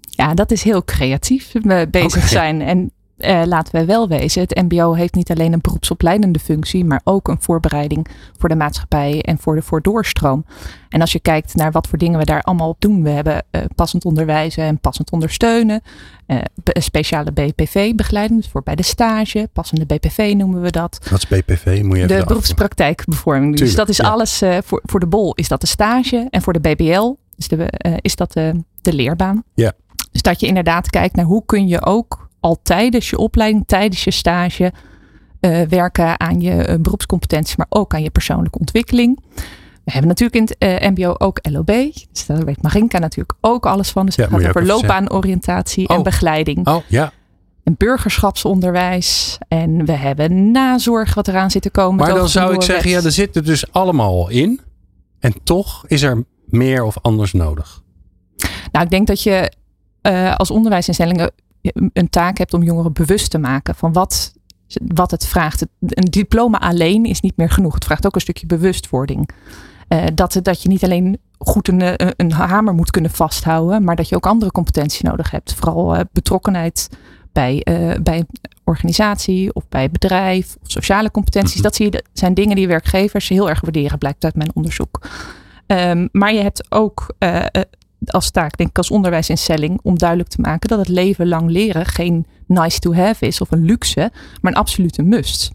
[0.01, 1.51] Ja, dat is heel creatief
[1.89, 2.61] bezig zijn.
[2.61, 7.01] En uh, laten we wel wezen, het MBO heeft niet alleen een beroepsopleidende functie, maar
[7.03, 10.45] ook een voorbereiding voor de maatschappij en voor de voordoorstroom.
[10.89, 13.43] En als je kijkt naar wat voor dingen we daar allemaal op doen, we hebben
[13.51, 15.81] uh, passend onderwijzen en passend ondersteunen,
[16.27, 21.07] uh, speciale BPV-begeleiding, dus voor bij de stage, passende BPV noemen we dat.
[21.09, 21.81] Wat is BPV?
[21.83, 23.57] Moet je de beroepspraktijkbevorming.
[23.57, 26.59] Dus dat is alles voor, voor de BOL is dat de stage en voor de
[26.59, 29.43] BBL is, de, is dat de, de leerbaan.
[29.53, 29.73] Ja.
[30.11, 34.03] Dus dat je inderdaad kijkt naar hoe kun je ook al tijdens je opleiding, tijdens
[34.03, 34.73] je stage
[35.41, 39.19] uh, werken aan je uh, beroepscompetenties, maar ook aan je persoonlijke ontwikkeling.
[39.83, 41.91] We hebben natuurlijk in het uh, MBO ook LOB.
[42.11, 44.05] Dus daar weet Marinka natuurlijk ook alles van.
[44.05, 46.03] Dus het gaat over loopbaanoriëntatie en oh.
[46.03, 46.67] begeleiding.
[46.67, 47.11] Oh, ja.
[47.63, 49.37] En burgerschapsonderwijs.
[49.47, 52.05] En we hebben nazorg wat eraan zit te komen.
[52.05, 54.59] Maar dan zou ik zeggen, ja, er zit er dus allemaal in.
[55.19, 57.81] En toch is er meer of anders nodig.
[58.71, 59.51] Nou, ik denk dat je
[60.37, 61.31] als onderwijsinstellingen
[61.93, 64.33] een taak hebt om jongeren bewust te maken van wat,
[64.87, 65.65] wat het vraagt.
[65.79, 67.73] Een diploma alleen is niet meer genoeg.
[67.73, 69.29] Het vraagt ook een stukje bewustwording.
[69.89, 73.95] Uh, dat, dat je niet alleen goed een, eh, een hamer moet kunnen vasthouden, maar
[73.95, 75.53] dat je ook andere competenties nodig hebt.
[75.53, 76.89] Vooral uh, betrokkenheid
[77.31, 78.25] bij, uh, bij
[78.63, 81.61] organisatie of bij bedrijf of sociale competenties.
[81.67, 85.07] Dat zie je, zijn dingen die werkgevers heel erg waarderen, blijkt uit mijn onderzoek.
[85.71, 87.15] Um, maar je hebt ook
[88.05, 91.85] als taak, denk ik, als onderwijsinstelling, om duidelijk te maken dat het leven lang leren
[91.85, 95.51] geen nice to have is of een luxe, maar een absolute must.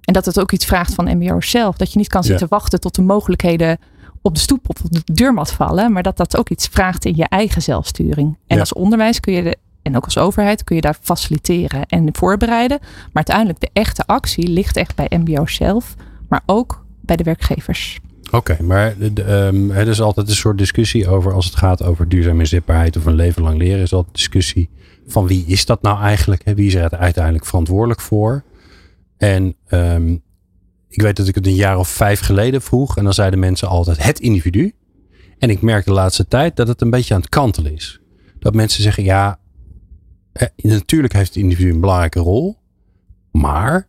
[0.00, 1.76] En dat het ook iets vraagt van MBO zelf.
[1.76, 3.78] Dat je niet kan zitten wachten tot de mogelijkheden
[4.22, 7.16] op de stoep of op de deurmat vallen, maar dat dat ook iets vraagt in
[7.16, 8.38] je eigen zelfsturing.
[8.46, 12.08] En als onderwijs kun je de, en ook als overheid kun je daar faciliteren en
[12.12, 12.78] voorbereiden.
[12.80, 15.94] Maar uiteindelijk de echte actie ligt echt bij MBO zelf,
[16.28, 17.98] maar ook bij de werkgevers.
[18.30, 22.38] Oké, maar um, er is altijd een soort discussie over als het gaat over duurzame
[22.38, 23.82] inzetbaarheid of een leven lang leren.
[23.82, 24.70] Is altijd discussie
[25.06, 26.42] van wie is dat nou eigenlijk?
[26.44, 28.44] Wie is er uiteindelijk verantwoordelijk voor?
[29.16, 30.22] En um,
[30.88, 33.68] ik weet dat ik het een jaar of vijf geleden vroeg en dan zeiden mensen
[33.68, 34.72] altijd het individu.
[35.38, 38.00] En ik merk de laatste tijd dat het een beetje aan het kantelen is.
[38.38, 39.38] Dat mensen zeggen ja,
[40.56, 42.58] natuurlijk heeft het individu een belangrijke rol,
[43.30, 43.88] maar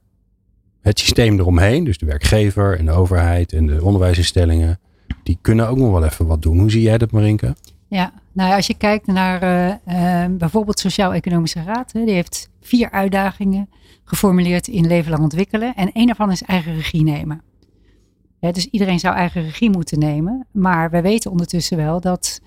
[0.89, 4.79] het systeem eromheen, dus de werkgever en de overheid en de onderwijsinstellingen,
[5.23, 6.59] die kunnen ook nog wel even wat doen.
[6.59, 7.55] Hoe zie jij dat, Marinke?
[7.87, 9.75] Ja, nou als je kijkt naar uh,
[10.27, 13.69] uh, bijvoorbeeld Sociaal-Economische Raad, hè, die heeft vier uitdagingen
[14.03, 15.75] geformuleerd in leven lang ontwikkelen.
[15.75, 17.41] En een daarvan is eigen regie nemen.
[18.39, 20.47] dus iedereen zou eigen regie moeten nemen.
[20.51, 22.41] Maar we weten ondertussen wel dat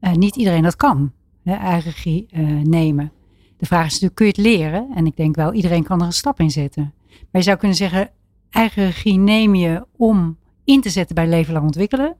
[0.00, 1.12] uh, niet iedereen dat kan,
[1.44, 2.26] hè, eigen regie
[2.62, 3.12] nemen.
[3.56, 4.88] De vraag is natuurlijk, kun je het leren?
[4.94, 6.92] En ik denk wel, iedereen kan er een stap in zetten.
[7.20, 8.10] Maar je zou kunnen zeggen,
[8.50, 12.16] eigen regie neem je om in te zetten bij leven lang ontwikkelen.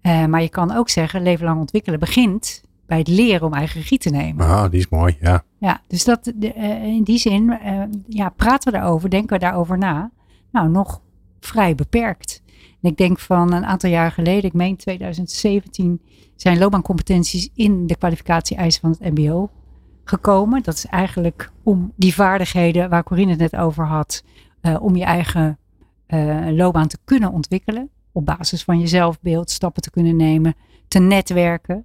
[0.00, 3.80] Eh, maar je kan ook zeggen, leven lang ontwikkelen begint bij het leren om eigen
[3.80, 4.46] regie te nemen.
[4.46, 5.44] Ah, die is mooi, ja.
[5.58, 9.44] Ja, dus dat, de, uh, in die zin uh, ja, praten we daarover, denken we
[9.44, 10.10] daarover na.
[10.52, 11.00] Nou, nog
[11.40, 12.42] vrij beperkt.
[12.82, 16.00] En ik denk van een aantal jaar geleden, ik meen 2017,
[16.36, 19.50] zijn loopbaancompetenties in de kwalificatie-eisen van het MBO
[20.08, 20.62] gekomen.
[20.62, 24.24] Dat is eigenlijk om die vaardigheden waar Corinne het net over had,
[24.62, 25.58] uh, om je eigen
[26.50, 27.90] loopbaan te kunnen ontwikkelen.
[28.12, 30.54] Op basis van je zelfbeeld stappen te kunnen nemen,
[30.88, 31.84] te netwerken.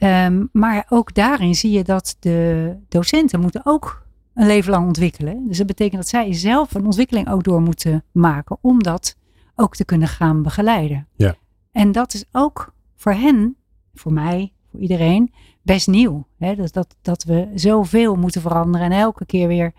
[0.00, 5.48] Um, maar ook daarin zie je dat de docenten moeten ook een leven lang ontwikkelen.
[5.48, 9.16] Dus dat betekent dat zij zelf een ontwikkeling ook door moeten maken om dat
[9.54, 11.06] ook te kunnen gaan begeleiden.
[11.16, 11.34] Ja.
[11.72, 13.56] En dat is ook voor hen,
[13.94, 15.32] voor mij, voor iedereen,
[15.68, 16.26] best nieuw.
[16.38, 16.54] Hè?
[16.54, 19.72] Dat, dat, dat we zoveel moeten veranderen en elke keer weer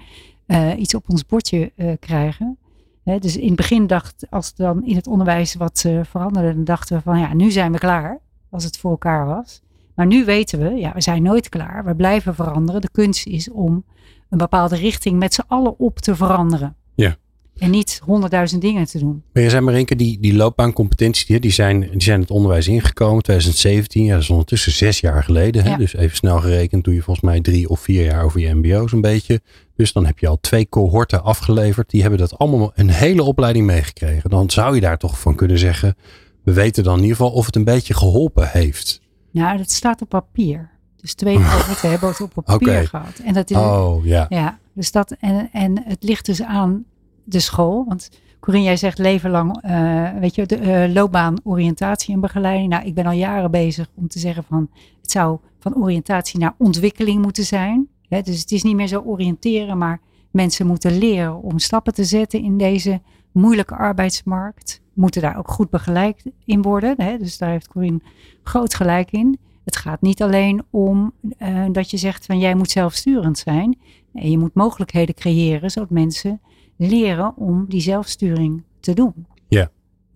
[0.48, 2.58] uh, iets op ons bordje uh, krijgen.
[3.04, 3.20] Hè?
[3.20, 6.98] Dus in het begin dacht, als dan in het onderwijs wat uh, veranderde, dan dachten
[6.98, 9.62] we van ja, nu zijn we klaar, als het voor elkaar was.
[9.96, 11.86] Maar nu weten we, ja, we zijn nooit klaar.
[11.86, 12.82] We blijven veranderen.
[12.82, 13.84] De kunst is om
[14.30, 16.76] een bepaalde richting met z'n allen op te veranderen.
[16.96, 17.16] Ja.
[17.60, 19.24] En niet honderdduizend dingen te doen.
[19.34, 23.24] Maar je zei Marinke, die, die loopbaancompetenties, die zijn, die zijn het onderwijs ingekomen.
[23.24, 25.64] 2017, ja, dat is ondertussen zes jaar geleden.
[25.64, 25.70] Hè?
[25.70, 25.78] Ja.
[25.78, 28.88] Dus even snel gerekend doe je volgens mij drie of vier jaar over je mbo
[28.88, 29.42] zo'n beetje.
[29.76, 31.90] Dus dan heb je al twee cohorten afgeleverd.
[31.90, 34.30] Die hebben dat allemaal een hele opleiding meegekregen.
[34.30, 35.96] Dan zou je daar toch van kunnen zeggen,
[36.44, 39.02] we weten dan in ieder geval of het een beetje geholpen heeft.
[39.32, 40.70] Nou, dat staat op papier.
[40.96, 43.22] Dus twee cohorten hebben het op papier gehad.
[43.26, 44.26] En dat is, Oh ja.
[44.30, 46.86] Ja, dus dat, en, en het ligt dus aan
[47.32, 47.86] de school.
[47.88, 52.70] Want Corinne, jij zegt leven lang, eh, weet je, de eh, loopbaan, oriëntatie en begeleiding.
[52.70, 54.70] Nou, ik ben al jaren bezig om te zeggen van,
[55.02, 57.88] het zou van oriëntatie naar ontwikkeling moeten zijn.
[58.08, 62.04] Hè, dus het is niet meer zo oriënteren, maar mensen moeten leren om stappen te
[62.04, 64.82] zetten in deze moeilijke arbeidsmarkt.
[64.94, 66.94] Moeten daar ook goed begeleid in worden.
[66.98, 67.18] Hè?
[67.18, 68.02] Dus daar heeft Corinne
[68.44, 69.38] groot gelijk in.
[69.66, 73.78] Het gaat niet alleen om uh, dat je zegt van jij moet zelfsturend zijn.
[74.12, 76.42] Nee, je moet mogelijkheden creëren zodat mensen
[76.88, 79.26] leren om die zelfsturing te doen.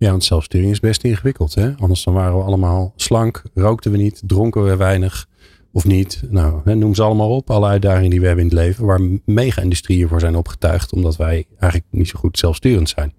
[0.04, 1.54] Ja, want zelfsturing is best ingewikkeld.
[1.54, 1.74] Hè?
[1.76, 5.28] Anders dan waren we allemaal slank, rookten we niet, dronken we weinig
[5.72, 6.22] of niet.
[6.28, 7.50] Nou, hè, noem ze allemaal op.
[7.50, 8.86] Alle uitdagingen die we hebben in het leven.
[8.86, 10.92] Waar mega-industrieën voor zijn opgetuigd.
[10.92, 13.12] Omdat wij eigenlijk niet zo goed zelfsturend zijn.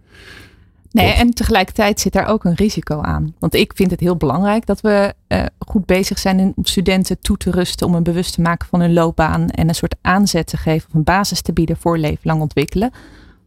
[0.91, 3.35] Nee, en tegelijkertijd zit daar ook een risico aan.
[3.39, 7.37] Want ik vind het heel belangrijk dat we uh, goed bezig zijn om studenten toe
[7.37, 10.57] te rusten om een bewust te maken van hun loopbaan en een soort aanzet te
[10.57, 12.91] geven of een basis te bieden voor leven lang ontwikkelen.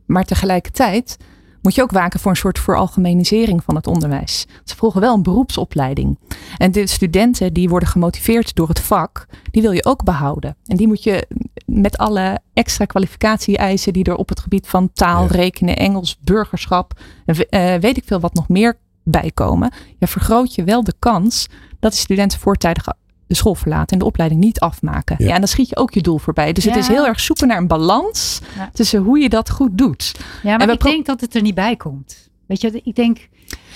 [0.09, 1.16] Maar tegelijkertijd
[1.62, 4.47] moet je ook waken voor een soort veralgemenisering van het onderwijs.
[4.64, 6.18] Ze volgen wel een beroepsopleiding.
[6.57, 10.57] En de studenten die worden gemotiveerd door het vak, die wil je ook behouden.
[10.66, 11.27] En die moet je
[11.66, 15.29] met alle extra kwalificatie-eisen die er op het gebied van taal, Ja.
[15.29, 19.73] rekenen, Engels, burgerschap, eh, weet ik veel wat nog meer bijkomen.
[19.99, 21.47] Ja, vergroot je wel de kans
[21.79, 22.87] dat de studenten voortijdig
[23.29, 25.17] de school verlaten en de opleiding niet afmaken.
[25.19, 25.27] Ja.
[25.27, 26.53] Ja, en dan schiet je ook je doel voorbij.
[26.53, 28.71] Dus het is heel erg zoeken naar een balans Ja.
[28.73, 30.14] tussen hoe je dat goed doet.
[30.43, 32.31] Ja, maar En ik denk dat het er niet bij komt.
[32.47, 33.29] Weet je, ik denk,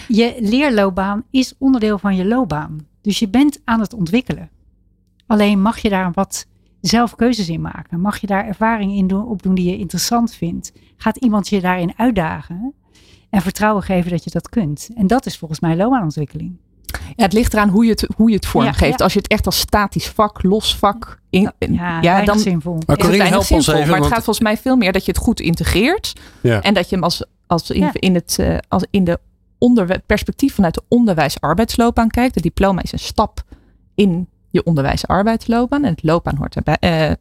[0.08, 2.86] je leerloopbaan is onderdeel van je loopbaan.
[3.02, 4.50] Dus je bent aan het ontwikkelen.
[5.26, 6.46] Alleen mag je daar wat
[6.80, 8.00] zelf keuzes in maken.
[8.00, 10.72] Mag je daar ervaring in doen, opdoen die je interessant vindt.
[10.96, 12.74] Gaat iemand je daarin uitdagen
[13.30, 14.88] en vertrouwen geven dat je dat kunt.
[14.94, 16.56] En dat is volgens mij loopbaanontwikkeling.
[17.16, 18.98] Ja, het ligt eraan hoe je het, hoe je het vormgeeft.
[18.98, 19.04] ja.
[19.04, 21.50] Als je het echt als statisch vak, los vak, in,
[22.00, 22.78] Ja, dan zinvol.
[22.86, 25.20] Maar help ons even, Maar het want- gaat volgens mij veel meer dat je het
[25.20, 26.12] goed integreert.
[26.40, 26.60] Ja.
[26.62, 27.90] En dat je hem als, als in, Ja.
[27.92, 29.18] in, het, eh, als in de
[29.58, 32.34] onderwe- perspectief vanuit de onderwijs-arbeidsloopbaan kijkt.
[32.34, 33.42] Het diploma is een stap
[33.94, 35.84] in je onderwijs-arbeidsloopbaan.
[35.84, 36.76] En het loopbaan hoort daarbij.
[37.08, 37.12] eh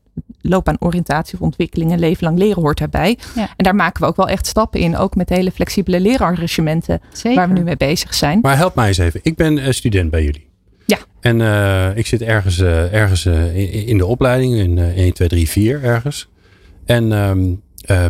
[0.41, 3.17] loopbaan oriëntatie of ontwikkeling en leven lang leren hoort daarbij.
[3.35, 3.41] Ja.
[3.55, 4.97] En daar maken we ook wel echt stappen in.
[4.97, 7.37] Ook met hele flexibele leerarrangementen Zeker.
[7.37, 8.39] waar we nu mee bezig zijn.
[8.41, 9.19] Maar help mij eens even.
[9.23, 10.49] Ik ben eh, student bij jullie.
[10.85, 10.97] Ja.
[11.19, 14.55] En eh, ik zit ergens, eh, ergens in, in de opleiding.
[14.55, 16.29] In eh 1, 2, 3, 4 ergens.
[16.85, 17.53] En ehm,
[17.85, 18.05] eh,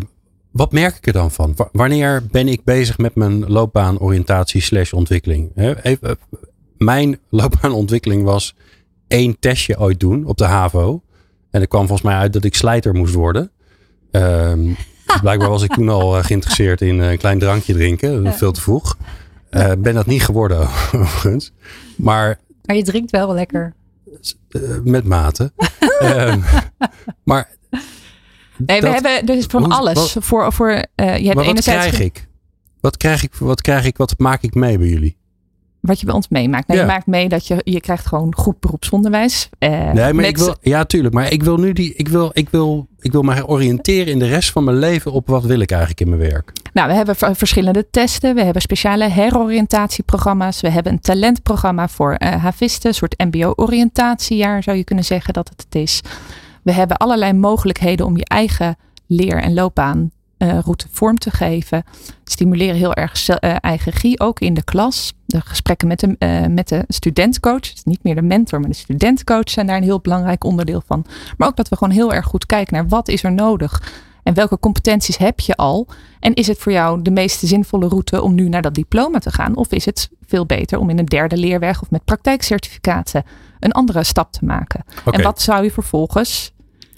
[0.50, 1.52] wat merk ik er dan van?
[1.56, 5.50] Wa- wanneer ben ik bezig met mijn loopbaanoriëntatie slash ontwikkeling?
[5.54, 6.16] Hè, even,
[6.78, 8.54] mijn loopbaanontwikkeling was
[9.08, 11.02] één testje ooit doen op de HAVO.
[11.52, 13.50] En er kwam volgens mij uit dat ik slijter moest worden.
[14.10, 14.64] Ehm,
[15.06, 18.22] dus blijkbaar was ik toen al eh, geïnteresseerd in eh, een klein drankje drinken.
[18.22, 18.32] Ja.
[18.32, 18.96] Veel te vroeg.
[19.50, 20.58] Eh, ben dat niet geworden
[20.92, 21.52] overigens.
[21.96, 23.74] Maar Maar je drinkt wel lekker.
[24.48, 25.52] eh, met mate.
[26.00, 26.40] Ehm,
[27.24, 27.48] maar
[28.56, 29.94] Nee, we hebben dus van hoe- alles.
[30.14, 32.26] wat- voor, voor, eh, je hebt maar wat enerzijds krijg ik?
[32.80, 33.34] Wat krijg ik?
[33.34, 33.96] Wat krijg ik?
[33.96, 35.16] Wat maak ik mee bij jullie?
[35.82, 36.66] Wat je bij ons meemaakt.
[36.66, 36.86] Nou, Ja.
[36.86, 39.48] Je maakt mee dat je, je krijgt gewoon goed beroepsonderwijs.
[39.58, 41.14] eh, Nee, maar ik wil, ja, tuurlijk.
[41.14, 44.26] Maar ik wil nu die, ik wil, ik wil, ik wil mij oriënteren in de
[44.26, 46.52] rest van mijn leven op wat wil ik eigenlijk in mijn werk.
[46.72, 48.34] Nou, we hebben verschillende testen.
[48.34, 50.60] We hebben speciale heroriëntatieprogramma's.
[50.60, 52.88] We hebben een talentprogramma voor uh, havisten.
[52.88, 56.00] Een soort mbo-oriëntatiejaar zou je kunnen zeggen dat het is.
[56.62, 61.84] We hebben allerlei mogelijkheden om je eigen leer- en loopbaan uh, route vorm te geven.
[62.24, 65.12] Stimuleren heel erg uh, eigen regie, ook in de klas.
[65.32, 68.76] De gesprekken met de, uh, met de studentcoach, dus niet meer de mentor, maar de
[68.76, 71.06] studentcoach zijn daar een heel belangrijk onderdeel van.
[71.36, 73.82] Maar ook dat we gewoon heel erg goed kijken naar wat is er nodig
[74.22, 75.86] en welke competenties heb je al?
[76.20, 79.32] En is het voor jou de meest zinvolle route om nu naar dat diploma te
[79.32, 79.56] gaan?
[79.56, 83.24] Of is het veel beter om in een derde leerweg of met praktijkcertificaten
[83.60, 84.84] een andere stap te maken?
[85.04, 85.18] Okay.
[85.18, 86.52] En wat zou je vervolgens.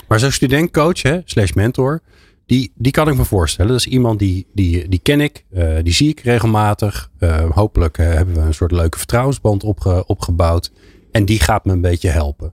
[0.09, 2.01] Maar zo'n studentcoach, hè, slash mentor,
[2.47, 3.71] die, die kan ik me voorstellen.
[3.71, 7.11] Dat is iemand die, die, die ken ik, uh, die zie ik regelmatig.
[7.19, 10.73] Uh, hopelijk uh, hebben we een soort leuke vertrouwensband opge, opgebouwd.
[11.11, 12.53] En die gaat me een beetje helpen.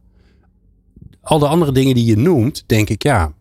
[1.22, 3.34] Al de andere dingen die je noemt, denk ik, ja,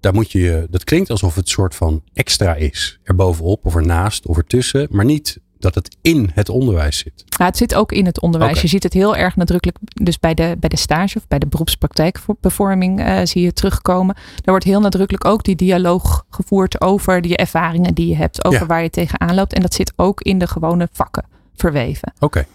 [0.00, 3.00] daar moet je, dat klinkt alsof het soort van extra is.
[3.02, 7.24] Erbovenop of ernaast of ertussen, maar niet dat het in het onderwijs zit.
[7.38, 8.52] Ja, het zit ook in het onderwijs.
[8.52, 8.62] Okay.
[8.62, 9.78] Je ziet het heel erg nadrukkelijk.
[9.82, 14.14] Dus bij de, bij de stage of bij de beroepspraktijkbevorming uh, zie je terugkomen.
[14.14, 18.44] Daar wordt heel nadrukkelijk ook die dialoog gevoerd over die ervaringen die je hebt.
[18.44, 18.66] Over ja.
[18.66, 19.52] waar je tegenaan loopt.
[19.52, 22.12] En dat zit ook in de gewone vakken verweven.
[22.14, 22.24] Oké.
[22.24, 22.46] Okay.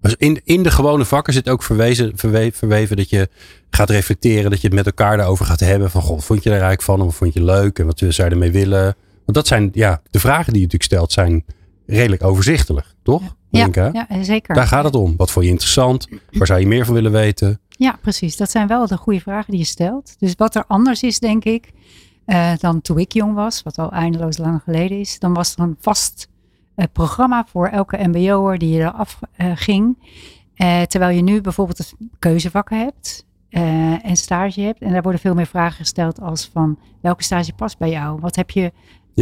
[0.00, 3.28] Dus in, in de gewone vakken zit ook verwezen, verwe, verweven dat je
[3.70, 4.50] gaat reflecteren.
[4.50, 5.90] Dat je het met elkaar daarover gaat hebben.
[5.90, 7.00] Van god, vond je er eigenlijk van?
[7.00, 7.78] Of vond je leuk?
[7.78, 8.82] En wat zou je ermee willen?
[9.24, 11.44] Want dat zijn, ja, de vragen die je natuurlijk stelt zijn
[11.86, 13.22] redelijk overzichtelijk, toch?
[13.50, 14.54] Ja, ja, zeker.
[14.54, 15.16] Daar gaat het om.
[15.16, 16.08] Wat vond je interessant?
[16.30, 17.60] Waar zou je meer van willen weten?
[17.68, 18.36] Ja, precies.
[18.36, 20.14] Dat zijn wel de goede vragen die je stelt.
[20.18, 21.70] Dus wat er anders is, denk ik,
[22.26, 25.60] uh, dan toen ik jong was, wat al eindeloos lang geleden is, dan was er
[25.60, 26.28] een vast
[26.76, 29.96] uh, programma voor elke MBO'er die je eraf uh, ging.
[30.86, 33.24] terwijl je nu bijvoorbeeld keuzevakken hebt
[34.02, 34.80] en stage hebt.
[34.80, 38.20] En daar worden veel meer vragen gesteld als van welke stage past bij jou?
[38.20, 38.72] Wat heb je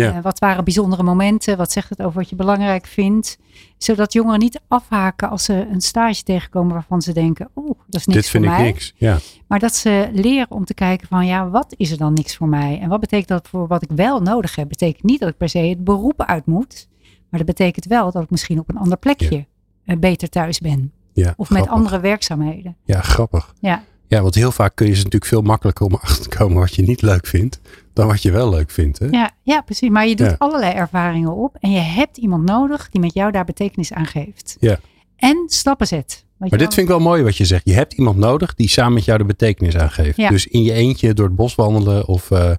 [0.02, 0.16] ja.
[0.16, 1.56] Uh, wat waren bijzondere momenten?
[1.56, 3.38] Wat zegt het over wat je belangrijk vindt?
[3.78, 8.06] Zodat jongeren niet afhaken als ze een stage tegenkomen waarvan ze denken, oh, dat is
[8.06, 8.68] niks Dit vind voor ik mij.
[8.70, 8.94] niks.
[8.96, 9.18] Ja.
[9.46, 12.48] Maar dat ze leren om te kijken van, ja, wat is er dan niks voor
[12.48, 12.78] mij?
[12.82, 14.68] En wat betekent dat voor wat ik wel nodig heb?
[14.68, 16.88] Betekent niet dat ik per se het beroep uit moet.
[17.30, 19.46] Maar dat betekent wel dat ik misschien op een ander plekje
[19.86, 20.92] uh, beter thuis ben.
[21.12, 21.66] Ja, of grappig.
[21.66, 22.76] met andere werkzaamheden.
[22.84, 23.54] Ja, grappig.
[23.60, 23.82] Ja.
[24.06, 26.74] Ja, want heel vaak kun je ze natuurlijk veel makkelijker om achter te komen wat
[26.74, 27.60] je niet leuk vindt,
[27.94, 28.98] dan wat je wel leuk vindt.
[28.98, 29.06] Hè?
[29.06, 29.88] Ja, ja, precies.
[29.88, 30.36] Maar je doet ja.
[30.38, 34.56] allerlei ervaringen op en je hebt iemand nodig die met jou daar betekenis aan geeft.
[34.60, 34.78] Ja.
[35.16, 36.24] En stappen zet.
[36.36, 37.62] Maar dit vind ik wel mooi wat je zegt.
[37.64, 40.16] Je hebt iemand nodig die samen met jou de betekenis aangeeft.
[40.16, 40.28] Ja.
[40.28, 42.50] Dus in je eentje door het bos wandelen of uh,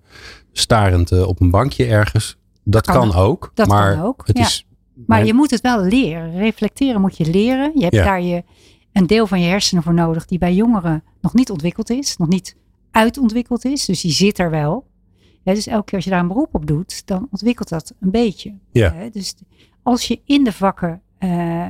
[0.51, 2.37] starend uh, op een bankje ergens.
[2.63, 3.51] Dat kan, kan ook.
[3.53, 4.23] Dat maar kan ook.
[4.27, 4.43] Het ja.
[4.43, 4.67] is,
[5.05, 6.37] maar je moet het wel leren.
[6.37, 7.71] Reflecteren moet je leren.
[7.75, 8.43] Je hebt daar je
[8.93, 12.27] een deel van je hersenen voor nodig die bij jongeren nog niet ontwikkeld is, nog
[12.27, 12.55] niet
[12.91, 13.85] uitontwikkeld is.
[13.85, 14.85] Dus die zit er wel.
[15.53, 18.53] Dus elke keer als je daar een beroep op doet, dan ontwikkelt dat een beetje.
[18.71, 19.09] Ja.
[19.11, 19.35] Dus
[19.83, 21.67] als je in de vakken, uh,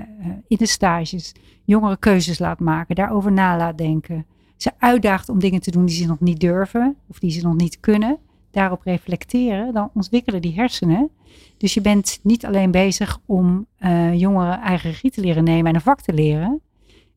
[0.47, 1.31] in de stages,
[1.63, 4.25] jongeren keuzes laat maken, daarover na laat denken,
[4.57, 7.55] ze uitdaagt om dingen te doen die ze nog niet durven of die ze nog
[7.55, 8.17] niet kunnen,
[8.51, 11.09] daarop reflecteren, dan ontwikkelen die hersenen.
[11.57, 15.75] Dus je bent niet alleen bezig om uh, jongeren eigen regie te leren nemen en
[15.75, 16.61] een vak te leren,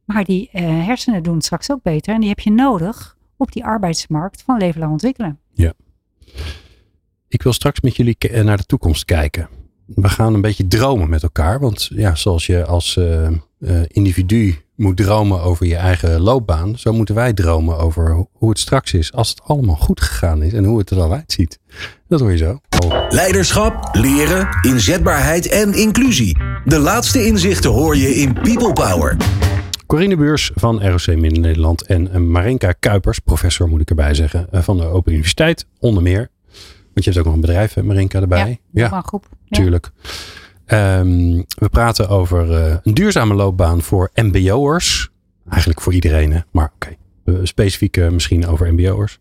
[0.05, 2.15] maar die uh, hersenen doen straks ook beter.
[2.15, 5.39] En die heb je nodig op die arbeidsmarkt van leven lang ontwikkelen.
[5.53, 5.73] Ja.
[7.29, 9.49] Ik wil straks met jullie naar de toekomst kijken.
[9.87, 11.61] We gaan een beetje dromen met elkaar.
[11.61, 16.79] Want ja, zoals je als uh, uh, individu moet dromen over je eigen loopbaan.
[16.79, 19.13] Zo moeten wij dromen over hoe het straks is.
[19.13, 21.59] Als het allemaal goed gegaan is en hoe het er dan uitziet.
[22.09, 22.59] Dat hoor je zo.
[23.09, 26.39] Leiderschap, leren, inzetbaarheid en inclusie.
[26.65, 29.17] De laatste inzichten hoor je in People Power.
[29.89, 34.85] Corine Buurs van ROC Midden-Nederland en Marenka Kuipers, professor moet ik erbij zeggen, van de
[34.85, 36.31] Open Universiteit, onder meer.
[36.95, 38.61] Want je hebt ook nog een bedrijf, Marenka, erbij.
[38.71, 39.27] Ja, ja groep.
[39.45, 39.59] Ja.
[39.59, 39.91] Tuurlijk.
[40.67, 45.09] Um, we praten over uh, een duurzame loopbaan voor mbo'ers.
[45.49, 46.41] Eigenlijk voor iedereen, hè?
[46.51, 46.97] maar oké.
[47.25, 47.45] Okay.
[47.47, 49.19] Specifiek uh, misschien over mbo'ers.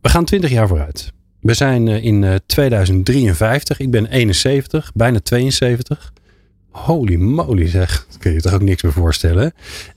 [0.00, 1.12] We gaan 20 jaar vooruit.
[1.40, 3.80] We zijn in 2053.
[3.80, 6.12] Ik ben 71, bijna 72.
[6.72, 8.06] Holy moly zeg.
[8.08, 9.52] Dat kun je je toch ook niks meer voorstellen.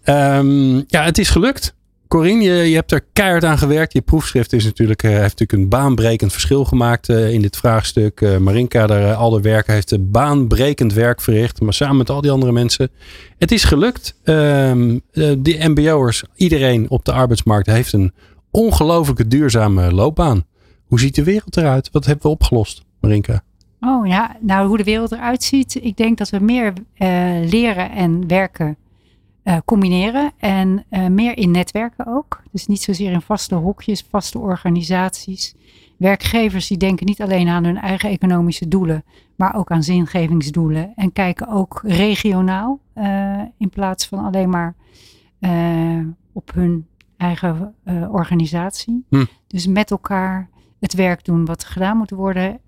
[0.05, 1.75] Um, ja, het is gelukt.
[2.07, 3.93] Corine, je, hebt er keihard aan gewerkt.
[3.93, 8.21] Je proefschrift is natuurlijk, uh, heeft natuurlijk een baanbrekend verschil gemaakt uh, in dit vraagstuk.
[8.21, 11.61] Uh, Marinka, daar, al de werken heeft baanbrekend werk verricht.
[11.61, 12.89] Maar samen met al die andere mensen.
[13.37, 14.15] Het is gelukt.
[14.23, 18.13] Um, de mbo'ers, iedereen op de arbeidsmarkt heeft een
[18.51, 20.45] ongelooflijke duurzame loopbaan.
[20.85, 21.89] Hoe ziet de wereld eruit?
[21.91, 23.43] Wat hebben we opgelost, Marinka?
[23.85, 25.75] Oh ja, nou hoe de wereld eruit ziet.
[25.83, 28.77] Ik denk dat we meer uh, leren en werken
[29.43, 30.31] uh, combineren.
[30.37, 32.41] En uh, meer in netwerken ook.
[32.51, 35.55] Dus niet zozeer in vaste hokjes, vaste organisaties.
[35.97, 39.03] werkgevers die denken niet alleen aan hun eigen economische doelen,
[39.35, 40.93] maar ook aan zingevingsdoelen.
[40.95, 44.75] En kijken ook regionaal uh, in plaats van alleen maar
[46.31, 47.75] op hun eigen
[48.11, 49.05] organisatie.
[49.09, 49.25] Hm.
[49.47, 50.49] Dus met elkaar
[50.85, 52.59] het werk doen wat gedaan moet worden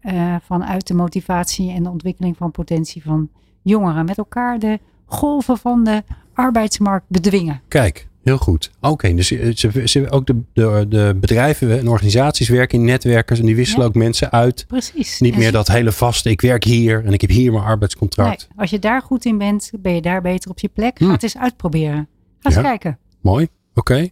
[0.45, 3.29] vanuit de motivatie en de ontwikkeling van potentie van
[3.61, 4.05] jongeren.
[4.05, 6.03] Met elkaar de golven van de
[6.33, 7.61] arbeidsmarkt bedwingen.
[7.67, 8.71] Kijk, heel goed.
[8.81, 13.45] Oké, dus ze, ze, ook de, de, de, bedrijven en organisaties werken in netwerkers en
[13.45, 13.87] die wisselen Ja.
[13.87, 14.65] ook mensen uit.
[14.67, 15.19] Precies.
[15.19, 18.47] Niet En meer dat hele vaste, ik werk hier en ik heb hier mijn arbeidscontract.
[18.49, 20.97] Nee, als je daar goed in bent, ben je daar beter op je plek.
[20.99, 21.11] Ga Hm.
[21.11, 22.07] het eens uitproberen.
[22.39, 22.97] Ga eens kijken.
[23.21, 24.07] Mooi, oké.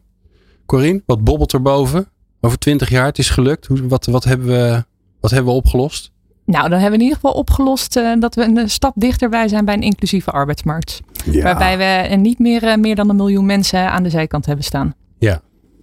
[0.65, 2.07] Corine, wat bobbelt er boven?
[2.45, 3.65] Over twintig jaar, het is gelukt.
[3.65, 4.83] Hoe, wat, wat, hebben we,
[5.19, 6.11] wat hebben we opgelost?
[6.45, 9.65] Nou, dan hebben we in ieder geval opgelost eh, dat we een stap dichterbij zijn
[9.65, 11.01] bij een inclusieve arbeidsmarkt.
[11.31, 11.43] Ja.
[11.43, 14.95] Waarbij we niet meer, eh, meer dan een miljoen mensen aan de zijkant hebben staan.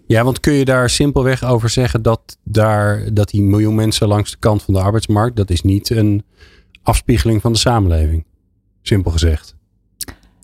[0.06, 4.30] Ja, want kun je daar simpelweg over zeggen dat, daar, dat die miljoen mensen langs
[4.30, 6.24] de kant van de arbeidsmarkt, dat is niet een
[6.82, 8.24] afspiegeling van de samenleving?
[8.82, 9.54] Simpel gezegd.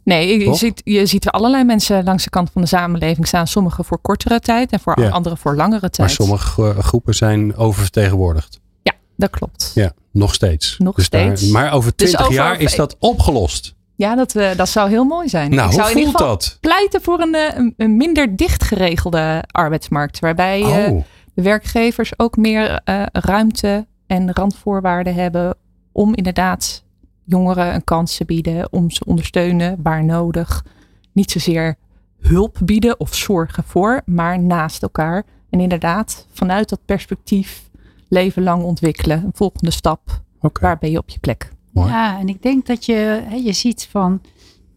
[0.08, 3.46] Nee, je ziet, je ziet er allerlei mensen langs de kant van de samenleving staan.
[3.46, 5.08] Sommigen voor kortere tijd en voor Ja.
[5.08, 5.96] anderen voor langere tijd.
[5.98, 8.60] Maar sommige eh, groepen zijn oververtegenwoordigd.
[8.82, 9.70] Ja, dat klopt.
[9.74, 10.74] Ja, nog steeds.
[10.78, 11.52] Nog Dus daar- steeds.
[11.52, 13.74] maar over Dus 20 over- jaar is dat opgelost.
[13.96, 15.50] Ja, dat, eh, dat zou heel mooi zijn.
[15.50, 16.58] Nou, Ik hoe zou in ieder voelt geval dat?
[16.60, 20.18] pleiten voor een, eh, een, een minder dicht geregelde arbeidsmarkt.
[20.18, 21.02] Waarbij Oh,
[21.34, 22.80] de werkgevers ook meer
[23.12, 25.56] ruimte en randvoorwaarden hebben
[25.92, 26.84] om inderdaad
[27.28, 30.64] jongeren een kans te bieden, om ze ondersteunen waar nodig.
[31.12, 31.76] Niet zozeer
[32.20, 35.24] hulp bieden of zorgen voor, maar naast elkaar.
[35.50, 37.70] En inderdaad, vanuit dat perspectief
[38.08, 39.24] leven lang ontwikkelen.
[39.24, 40.60] Een volgende stap, oké.
[40.60, 41.52] waar ben je op je plek?
[41.72, 41.88] Mooi.
[41.88, 44.20] Ja, en ik denk dat je, hè, je ziet van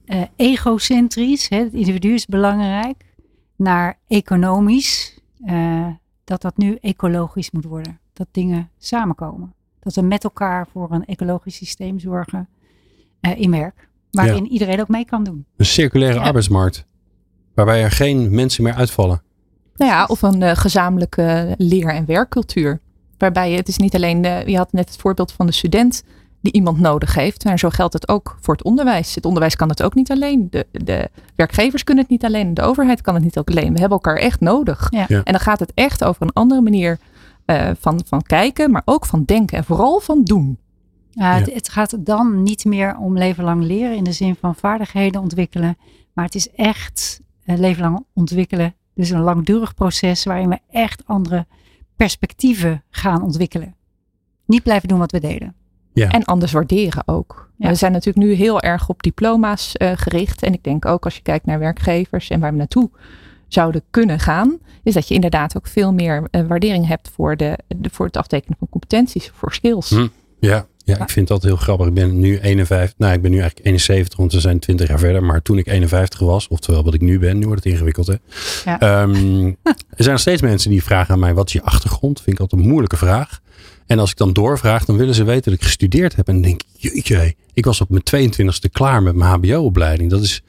[0.05, 3.05] eh, egocentrisch, hè, het individu is belangrijk,
[3.55, 5.87] naar economisch, eh,
[6.23, 7.99] dat dat nu ecologisch moet worden.
[8.13, 9.53] Dat dingen samenkomen.
[9.81, 12.47] Dat we met elkaar voor een ecologisch systeem zorgen
[13.21, 13.89] eh, in werk.
[14.11, 15.45] Waarin iedereen ook mee kan doen.
[15.57, 16.25] Een circulaire Ja.
[16.25, 16.85] arbeidsmarkt.
[17.53, 19.21] Waarbij er geen mensen meer uitvallen.
[19.75, 22.79] Nou ja, of een eh, gezamenlijke leer- en werkcultuur.
[23.17, 26.03] Waarbij je, het is niet alleen, de, je had net het voorbeeld van de student
[26.41, 27.43] die iemand nodig heeft.
[27.45, 29.15] Maar zo geldt het ook voor het onderwijs.
[29.15, 30.47] Het onderwijs kan het ook niet alleen.
[30.49, 32.05] De, de werkgevers kunnen
[37.51, 37.55] Ja.
[37.55, 37.69] Ja.
[37.69, 39.57] Eh, van, van kijken, maar ook van denken.
[39.57, 40.59] En vooral van doen.
[41.09, 41.39] Ja, Ja.
[41.39, 45.21] Het, het gaat dan niet meer om leven lang leren in de zin van vaardigheden
[45.21, 45.77] ontwikkelen.
[46.13, 48.75] Maar het is echt eh, leven lang ontwikkelen.
[48.93, 51.45] Dus een langdurig proces waarin we echt andere
[51.95, 53.75] perspectieven gaan ontwikkelen.
[54.45, 55.55] Niet blijven doen wat we deden.
[55.93, 57.49] En anders waarderen ook.
[57.57, 57.69] Ja.
[57.69, 60.43] We zijn natuurlijk nu heel erg op diploma's eh, gericht.
[60.43, 62.89] En ik denk ook als je kijkt naar werkgevers en waar we naartoe
[63.53, 67.57] zouden kunnen gaan, is dat je inderdaad ook veel meer eh, waardering hebt voor, de,
[67.67, 69.89] de, voor het aftekenen van competenties, voor skills.
[69.89, 70.07] Hm.
[70.39, 71.87] Ja, ja, ik vind dat heel grappig.
[71.87, 74.99] Ik ben nu 51, nou ik ben nu eigenlijk 71, want we zijn 20 jaar
[74.99, 75.23] verder.
[75.23, 78.15] Maar toen ik 51 was, oftewel wat ik nu ben, nu wordt het ingewikkeld hè.
[78.65, 78.79] Ja.
[78.79, 82.21] Ehm, er zijn nog steeds mensen die vragen aan mij, wat is je achtergrond?
[82.21, 83.39] Vind ik altijd een moeilijke vraag.
[83.85, 86.27] En als ik dan doorvraag, dan willen ze weten dat ik gestudeerd heb.
[86.27, 90.09] En dan denk ik, jeetje, ik was op mijn 22e klaar met mijn hbo-opleiding.
[90.09, 90.43] Dat is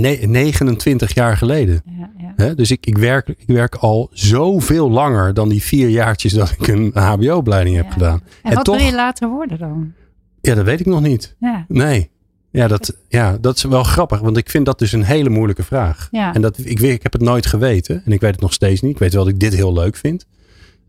[0.00, 1.82] 29 jaar geleden.
[1.98, 2.54] Ja, ja.
[2.54, 6.66] Dus ik, ik, werk, ik werk al zoveel langer dan die vier jaartjes dat ik
[6.66, 7.92] een hbo-opleiding heb Ja.
[7.92, 8.20] gedaan.
[8.42, 9.92] En, En wat toch- wil je later worden dan?
[10.40, 11.36] Ja, dat weet ik nog niet.
[11.38, 12.10] Ja, Nee.
[12.50, 15.62] Ja dat, ja, dat is wel grappig, want ik vind dat dus een hele moeilijke
[15.62, 16.08] vraag.
[16.10, 18.80] En dat, ik, weet- ik heb het nooit geweten en ik weet het nog steeds
[18.80, 18.90] niet.
[18.90, 20.26] Ik weet wel dat ik dit heel leuk vind.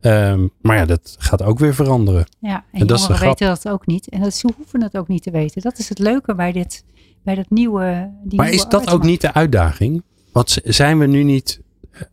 [0.01, 2.25] Ehm, maar ja, dat gaat ook weer veranderen.
[2.39, 2.63] ja.
[2.71, 4.09] En, en dat is weten dat ook niet.
[4.09, 5.61] En dat, ze hoeven het ook niet te weten.
[5.61, 6.83] Dat is het leuke bij, dit,
[7.25, 8.11] bij dat nieuwe.
[8.23, 10.03] Die Maar nieuwe is dat ook niet de uitdaging?
[10.31, 11.61] Want zijn we nu niet,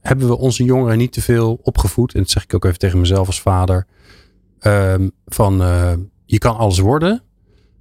[0.01, 2.15] hebben we onze jongeren niet te veel opgevoed?
[2.15, 3.87] En dat zeg ik ook even tegen mezelf als vader.
[4.59, 5.93] ehm, van eh,
[6.25, 7.23] je kan alles worden,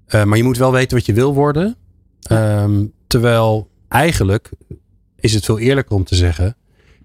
[0.05, 1.75] eh, maar je moet wel weten wat je wil worden.
[2.21, 4.51] Ehm, terwijl eigenlijk
[5.19, 6.55] is het veel eerlijker om te zeggen,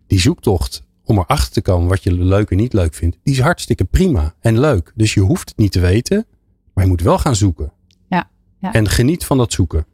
[0.06, 3.40] die zoektocht om erachter te komen wat je leuk en niet leuk vindt, die is
[3.40, 4.92] hartstikke prima en leuk.
[4.94, 6.26] Dus je hoeft het niet te weten,
[6.74, 7.72] maar je moet wel gaan zoeken.
[8.08, 8.72] Ja, ja.
[8.72, 9.86] En geniet van dat zoeken.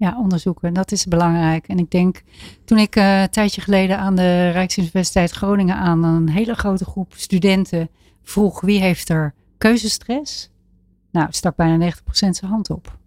[0.00, 0.72] Ja, onderzoeken.
[0.72, 1.68] Dat is belangrijk.
[1.68, 2.22] En ik denk,
[2.64, 7.12] toen ik eh, een tijdje geleden aan de Rijksuniversiteit Groningen aan een hele grote groep
[7.16, 7.88] studenten
[8.22, 10.50] vroeg wie heeft er keuzestress?
[11.10, 12.98] Nou, stak bijna 90% zijn hand op.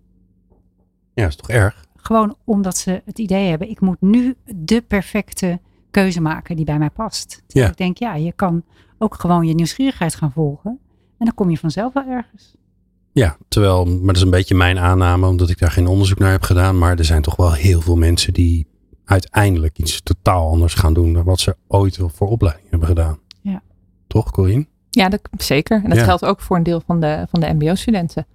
[1.14, 1.86] Ja, dat is toch erg?
[1.96, 5.60] Gewoon omdat ze het idee hebben, ik moet nu de perfecte
[5.92, 7.44] keuze maken die bij mij past.
[7.48, 7.68] Ja.
[7.68, 8.64] Ik denk, ja, je kan
[8.98, 10.80] ook gewoon je nieuwsgierigheid gaan volgen.
[11.18, 12.56] En dan kom je vanzelf wel ergens.
[13.14, 16.32] Ja, terwijl, maar dat is een beetje mijn aanname, omdat ik daar geen onderzoek naar
[16.32, 16.78] heb gedaan.
[16.78, 18.68] Maar er zijn toch wel heel veel mensen die
[19.06, 23.20] uiteindelijk iets totaal anders gaan doen dan wat ze ooit voor opleiding hebben gedaan.
[23.42, 23.62] Ja.
[24.08, 24.66] Toch, Corine?
[24.90, 25.82] Ja, dat, zeker.
[25.84, 26.04] En dat Ja.
[26.04, 28.26] geldt ook voor een deel van de, van de mbo-studenten.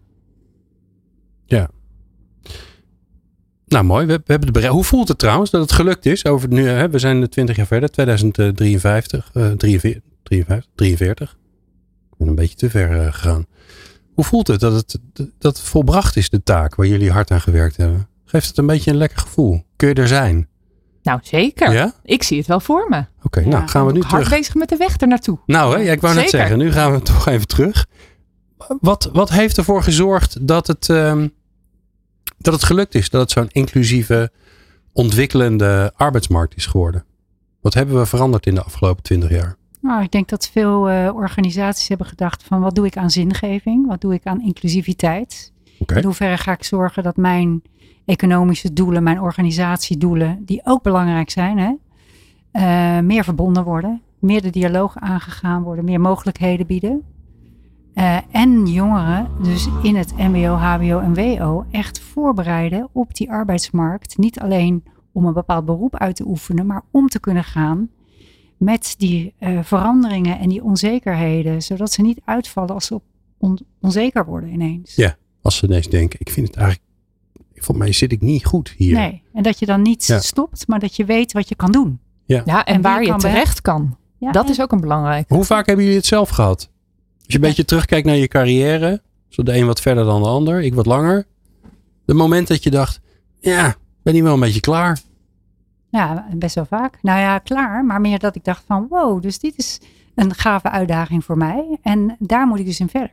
[3.68, 4.06] Nou, mooi.
[4.06, 4.74] We, we hebben bereikt.
[4.74, 6.24] Hoe voelt het trouwens dat het gelukt is?
[6.24, 11.36] Over nu, hè, we zijn 20 jaar verder, 2053, eh 43, 53, 43.
[12.10, 13.46] Ik ben een beetje te ver eh, gegaan.
[14.18, 14.98] Hoe voelt het dat, het
[15.38, 18.08] dat het volbracht is, de taak waar jullie hard aan gewerkt hebben?
[18.24, 19.62] Geeft het een beetje een lekker gevoel?
[19.76, 20.48] Kun je er zijn?
[21.02, 21.72] Nou, zeker.
[21.72, 21.92] Ja?
[22.02, 23.04] Ik zie het wel voor me.
[23.22, 24.38] Oké, Ja, nou gaan we nu Hard terug.
[24.38, 25.38] bezig met de weg ernaartoe.
[25.46, 27.86] Nou, hè, ja, ik wou net zeggen, nu gaan we toch even terug.
[28.80, 31.28] Wat, wat heeft ervoor gezorgd dat het, ehm,
[32.38, 33.10] dat het gelukt is?
[33.10, 34.30] Dat het zo'n inclusieve,
[34.92, 37.04] ontwikkelende arbeidsmarkt is geworden?
[37.60, 39.56] Wat hebben we veranderd in de afgelopen twintig jaar?
[39.80, 43.86] Nou, ik denk dat veel eh, organisaties hebben gedacht van wat doe ik aan zingeving?
[43.86, 45.52] Wat doe ik aan inclusiviteit?
[45.78, 45.96] Oké.
[45.96, 47.62] In hoeverre ga ik zorgen dat mijn
[48.04, 51.74] economische doelen, mijn organisatiedoelen, die ook belangrijk zijn, hè,
[52.50, 54.02] eh, meer verbonden worden.
[54.18, 57.02] Meer de dialoog aangegaan worden, meer mogelijkheden bieden.
[57.94, 64.18] Eh, en jongeren dus in het mbo, hbo en wo echt voorbereiden op die arbeidsmarkt.
[64.18, 67.88] Niet alleen om een bepaald beroep uit te oefenen, maar om te kunnen gaan
[68.59, 71.62] met die eh, veranderingen en die onzekerheden.
[71.62, 73.04] Zodat ze niet uitvallen als ze op-
[73.38, 74.94] on- onzeker worden ineens.
[74.94, 75.16] Ja.
[75.42, 76.86] Als ze ineens denken, ik vind het eigenlijk,
[77.54, 78.94] voor mij zit ik niet goed hier.
[78.94, 80.18] Nee, en dat je dan niet Ja.
[80.20, 81.98] stopt, maar dat je weet wat je kan doen.
[82.24, 83.96] Ja, en, En waar je kan terecht kan.
[84.18, 85.28] Ja, Dat en- is ook een belangrijk.
[85.28, 86.70] Hoe vaak hebben jullie het zelf gehad?
[87.16, 90.28] Als je een beetje terugkijkt naar je carrière, zo de een wat verder dan de
[90.28, 91.26] ander, ik wat langer.
[92.04, 93.00] De moment dat je dacht,
[93.40, 95.00] ja, ben ik wel een beetje klaar.
[95.91, 96.99] Ja, best wel vaak.
[97.03, 97.84] Nou ja, klaar.
[97.84, 99.80] Maar meer dat ik dacht van wow, dus dit is
[100.14, 101.78] een gave uitdaging voor mij.
[101.82, 103.11] En daar moet ik dus in verder.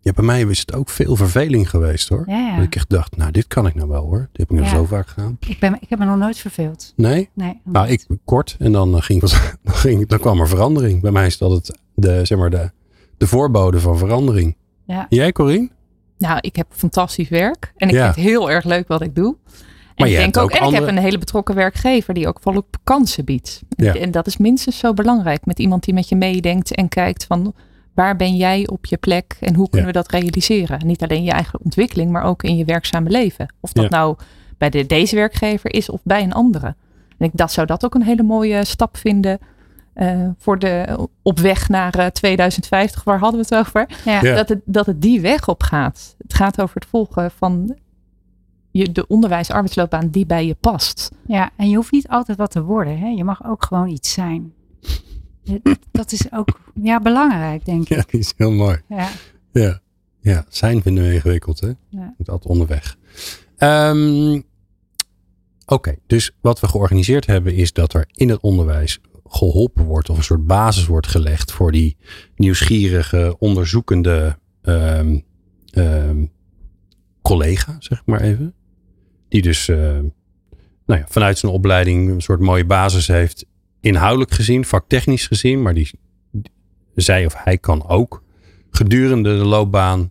[0.00, 2.24] Ja, bij mij is het ook veel verveling geweest hoor.
[2.26, 2.54] Ja, ja.
[2.56, 4.18] Dat ik echt dacht, nou dit kan ik nou wel hoor.
[4.18, 4.74] Dit heb ik nou Ja.
[4.74, 5.36] zo vaak gedaan.
[5.46, 6.92] Ik, ben, ik heb me nog nooit verveeld.
[6.96, 7.30] Nee?
[7.34, 7.60] Nee.
[7.64, 9.30] Nou, ik kort en dan, eh, ging, dan,
[9.64, 11.00] ging, dan kwam er verandering.
[11.00, 12.70] Bij mij is dat het de, zeg maar de,
[13.16, 14.56] de voorbode van verandering.
[14.86, 15.06] Ja.
[15.08, 15.70] Jij Corine?
[16.18, 17.72] Nou, ik heb fantastisch werk.
[17.76, 18.02] En ik Ja.
[18.04, 19.36] vind het heel erg leuk wat ik doe.
[19.94, 22.14] En Maar je ik hebt denk ook, ook en ik heb een hele betrokken werkgever
[22.14, 23.62] die ook volop kansen biedt.
[23.68, 23.94] Ja.
[23.94, 25.46] En dat is minstens zo belangrijk.
[25.46, 27.54] Met iemand die met je meedenkt en kijkt van
[27.94, 29.92] waar ben jij op je plek en hoe kunnen Ja.
[29.94, 30.86] we dat realiseren?
[30.86, 33.54] Niet alleen je eigen ontwikkeling, maar ook in je werkzame leven.
[33.60, 33.90] Of dat Ja.
[33.90, 34.16] nou
[34.58, 36.66] bij de, deze werkgever is of bij een andere.
[37.18, 39.38] En ik dat zou dat ook een hele mooie stap vinden
[39.94, 43.04] eh, voor de op weg naar eh, 2050.
[43.04, 43.88] Waar hadden we het over?
[44.04, 44.22] ja.
[44.22, 44.34] Ja.
[44.34, 46.14] dat, het, dat het die weg op gaat.
[46.18, 47.76] Het gaat over het volgen van
[48.78, 51.10] je, de onderwijs-arbeidsloopbaan die bij je past.
[51.26, 52.98] ja, en je hoeft niet altijd wat te worden.
[52.98, 53.08] Hè?
[53.08, 54.52] Je mag ook gewoon iets zijn.
[55.90, 57.96] Dat- is ook ja, belangrijk, denk ik.
[57.96, 58.80] Ja, die is heel mooi.
[58.88, 59.08] Ja.
[59.52, 59.80] Ja,
[60.20, 61.72] ja zijn vinden we ingewikkeld hè.
[61.88, 62.14] Ja.
[62.18, 62.96] Moet altijd onderweg.
[63.56, 64.40] Ehm,
[65.66, 70.16] Oké, dus wat we georganiseerd hebben is dat er in het onderwijs geholpen wordt of
[70.16, 71.96] een soort basis wordt gelegd voor die
[72.36, 75.20] nieuwsgierige, onderzoekende ehm,
[75.70, 76.26] ehm,
[77.22, 78.54] collega, zeg ik maar even.
[79.34, 79.76] Die dus eh,
[80.86, 83.46] nou ja, vanuit zijn opleiding een soort mooie basis heeft,
[83.80, 85.90] inhoudelijk gezien, vaktechnisch gezien, maar die
[86.94, 88.22] zij of hij kan ook
[88.70, 90.10] gedurende de loopbaan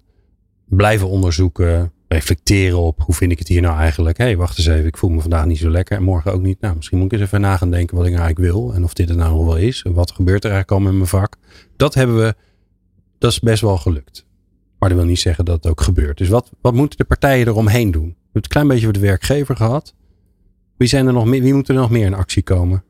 [0.66, 4.18] blijven onderzoeken, reflecteren op hoe vind ik het hier nou eigenlijk.
[4.18, 6.42] Hé, hey, wacht eens even, ik voel me vandaag niet zo lekker en morgen ook
[6.42, 6.62] niet.
[6.62, 8.84] Nou, misschien moet ik eens even na gaan denken wat ik nou eigenlijk wil en
[8.84, 9.86] of dit het nou wel is.
[9.90, 11.38] Wat gebeurt er eigenlijk al met mijn vak.
[11.78, 12.36] Dat hebben we,
[13.18, 14.26] dat is best wel gelukt.
[14.80, 16.18] Maar dat wil niet zeggen dat het ook gebeurt.
[16.18, 18.16] Dus wat, wat moeten de partijen eromheen doen?
[18.34, 19.96] We hebben het een klein beetje over de werkgever gehad.
[20.78, 22.84] Wie, zijn er nog meer, wie moet er nog meer in actie komen?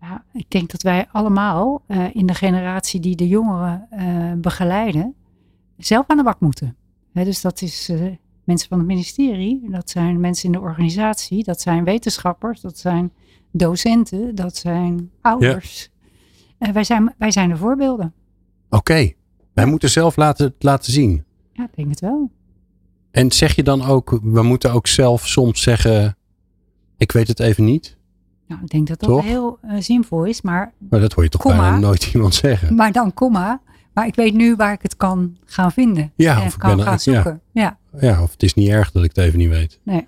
[0.00, 5.14] Ja, ik denk dat wij allemaal eh, in de generatie die de jongeren eh, begeleiden,
[5.76, 6.76] zelf aan de bak moeten.
[7.12, 8.00] Dus dat is eh,
[8.44, 13.12] mensen van het ministerie, dat zijn mensen in de organisatie, dat zijn wetenschappers, dat zijn
[13.50, 15.90] docenten, dat zijn ouders.
[16.58, 18.14] Wij, zijn, wij zijn de voorbeelden.
[18.68, 19.12] Oké,
[19.52, 21.24] wij moeten zelf laten, laten zien.
[21.52, 22.30] Ja, ik denk het wel.
[23.10, 26.16] En zeg je dan ook, we moeten ook zelf soms zeggen,
[26.96, 27.96] ik weet het even niet.
[28.46, 29.24] Nou, ik denk dat dat Toch?
[29.24, 31.58] heel eh, zinvol is, maar, Maar dat hoor je toch Komma.
[31.58, 32.74] bijna nooit iemand zeggen.
[32.74, 33.60] maar dan komma.
[33.94, 36.12] Maar ik weet nu waar ik het kan gaan vinden.
[36.16, 36.98] Ja, en of ik kan ben- gaan ja.
[36.98, 37.40] zoeken.
[37.52, 37.78] Ja.
[38.00, 39.80] Ja, of het is niet erg dat ik het even niet weet.
[39.82, 40.06] Nee.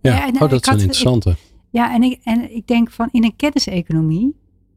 [0.00, 1.36] Ja, Ja, en, oh, dat ik is een interessante.
[1.70, 4.36] Ja, en ik, en ik denk van in een kenniseconomie,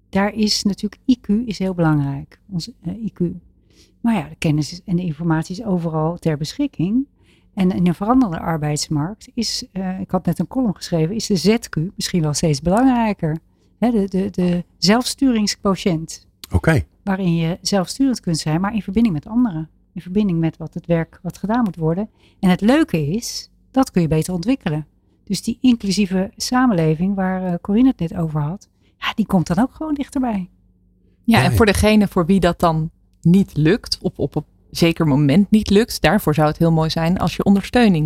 [0.10, 2.40] daar is natuurlijk IQ is heel belangrijk.
[2.52, 3.26] Ons eh, IQ.
[4.02, 7.06] Maar ja, de kennis en de informatie is overal ter beschikking.
[7.56, 11.38] En in een veranderende arbeidsmarkt is, eh, ik had net een column geschreven, is de
[11.38, 13.38] ZQ misschien wel steeds belangrijker.
[13.80, 19.28] Hè, de, de, de zelfsturingsquotient, Oké, waarin je zelfsturend kunt zijn, maar in verbinding met
[19.28, 19.70] anderen.
[19.94, 22.10] In verbinding met wat het werk wat gedaan moet worden.
[22.40, 24.88] En het leuke is, dat kun je beter ontwikkelen.
[25.24, 29.60] Dus die inclusieve samenleving waar eh, Corinne het net over had, ja, die komt dan
[29.60, 30.50] ook gewoon dichterbij.
[31.24, 32.92] Ja, en voor degene voor wie dat dan
[33.22, 34.46] niet lukt, of op een
[34.78, 38.06] zeker moment niet lukt, daarvoor zou het heel mooi zijn als je ondersteuning,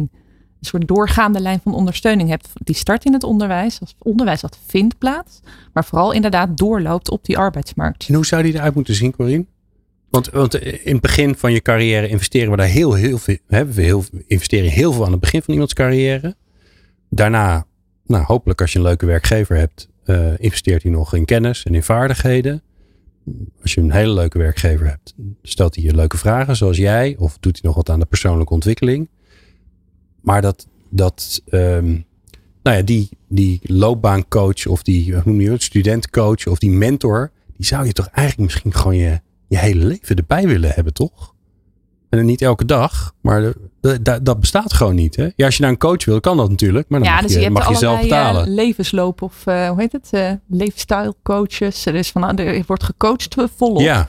[0.59, 2.49] een soort doorgaande lijn van ondersteuning hebt.
[2.53, 5.39] Die start in het onderwijs, als onderwijs dat vindt plaats,
[5.73, 8.05] maar vooral inderdaad doorloopt op die arbeidsmarkt.
[8.07, 9.45] En hoe zou die eruit moeten zien, Corine?
[10.09, 13.37] Want, want in het begin van je carrière investeren we daar heel, heel veel.
[13.47, 16.35] Hebben we heel, investeren heel veel aan het begin van iemands carrière.
[17.09, 17.65] Daarna,
[18.05, 21.75] nou, hopelijk als je een leuke werkgever hebt, uh, investeert hij nog in kennis en
[21.75, 22.61] in vaardigheden.
[23.61, 27.37] Als je een hele leuke werkgever hebt, stelt hij je leuke vragen zoals jij, of
[27.39, 29.09] doet hij nog wat aan de persoonlijke ontwikkeling.
[30.21, 32.05] Maar dat, dat um,
[32.63, 37.65] nou ja, die, die loopbaancoach of die noem je het, studentcoach of die mentor, die
[37.65, 39.19] zou je toch eigenlijk misschien gewoon je
[39.49, 41.35] je hele leven erbij willen hebben, toch?
[42.09, 43.53] En niet elke dag, maar
[44.21, 45.15] dat bestaat gewoon niet.
[45.15, 45.29] Hè?
[45.35, 46.89] Ja, als je naar een coach wil, kan dat natuurlijk.
[46.89, 48.53] Maar dan ja, mag dus je, je, mag je zelf uh, betalen.
[48.53, 50.09] levensloop of uh, hoe heet het?
[50.11, 51.85] Uh, lifestyle coaches.
[51.85, 53.81] Er, is van, er wordt gecoacht volop.
[53.81, 54.07] Ja.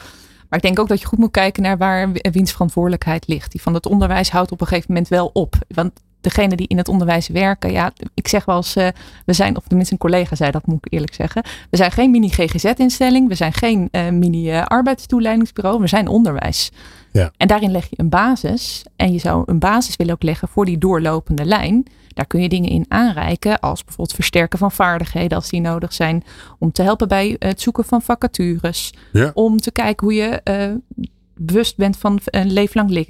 [0.48, 3.53] Maar ik denk ook dat je goed moet kijken naar waar wiens verantwoordelijkheid ligt.
[3.53, 5.55] Die van het onderwijs houdt op een gegeven moment wel op.
[5.68, 5.90] Want
[6.20, 8.88] degene die in het onderwijs werken, ja, ik zeg wel eens, uh,
[9.24, 11.42] we zijn, of tenminste een collega zei dat, moet ik eerlijk zeggen.
[11.70, 16.70] We zijn geen mini-GGZ-instelling, we zijn geen uh, mini-arbeidstoeleidingsbureau, we zijn onderwijs.
[17.13, 17.33] Ja.
[17.37, 18.85] En daarin leg je een basis.
[18.97, 21.87] En je zou een basis willen ook leggen voor die doorlopende lijn.
[22.09, 26.25] Daar kun je dingen in aanreiken, als bijvoorbeeld versterken van vaardigheden als die nodig zijn.
[26.59, 28.93] Om te helpen bij het zoeken van vacatures.
[29.13, 29.31] Ja.
[29.35, 33.09] Om te kijken hoe je uh, bewust bent van een leven lang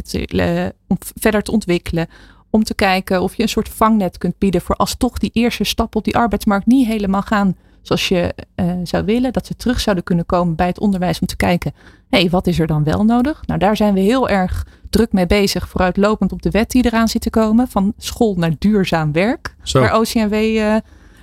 [0.86, 2.08] om verder te ontwikkelen
[2.50, 5.64] om te kijken of je een soort vangnet kunt bieden voor als toch die eerste
[5.64, 9.32] stap op die arbeidsmarkt niet helemaal gaan zoals je uh, zou willen.
[9.32, 11.72] Dat ze terug zouden kunnen komen bij het onderwijs om te kijken,
[12.08, 13.42] hé, hey, wat is er dan wel nodig?
[13.46, 17.08] Nou, daar zijn we heel erg druk mee bezig, vooruitlopend op de wet die eraan
[17.08, 19.80] zit te komen, van school naar duurzaam werk, Zo.
[19.80, 20.76] waar OCMW uh,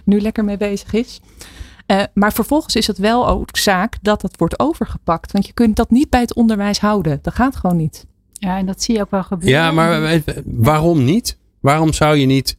[0.03, 1.22] nu lekker mee bezig is.
[1.88, 5.32] Uh, maar vervolgens is het wel ook zaak dat dat wordt overgepakt.
[5.32, 7.20] Want je kunt dat niet bij het onderwijs houden.
[7.22, 8.05] Dat gaat gewoon niet.
[8.34, 9.60] Ja, en dat zie je ook wel gebeuren.
[9.60, 11.38] Ja, maar waarom niet?
[11.60, 12.58] Waarom zou je niet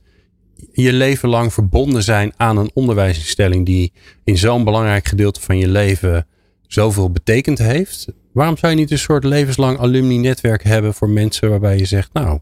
[0.72, 3.92] je leven lang verbonden zijn aan een onderwijsinstelling die
[4.24, 6.26] in zo'n belangrijk gedeelte van je leven
[6.66, 8.06] zoveel betekend heeft?
[8.32, 12.38] Waarom zou je niet een soort levenslang alumni-netwerk hebben voor mensen waarbij je zegt, nou,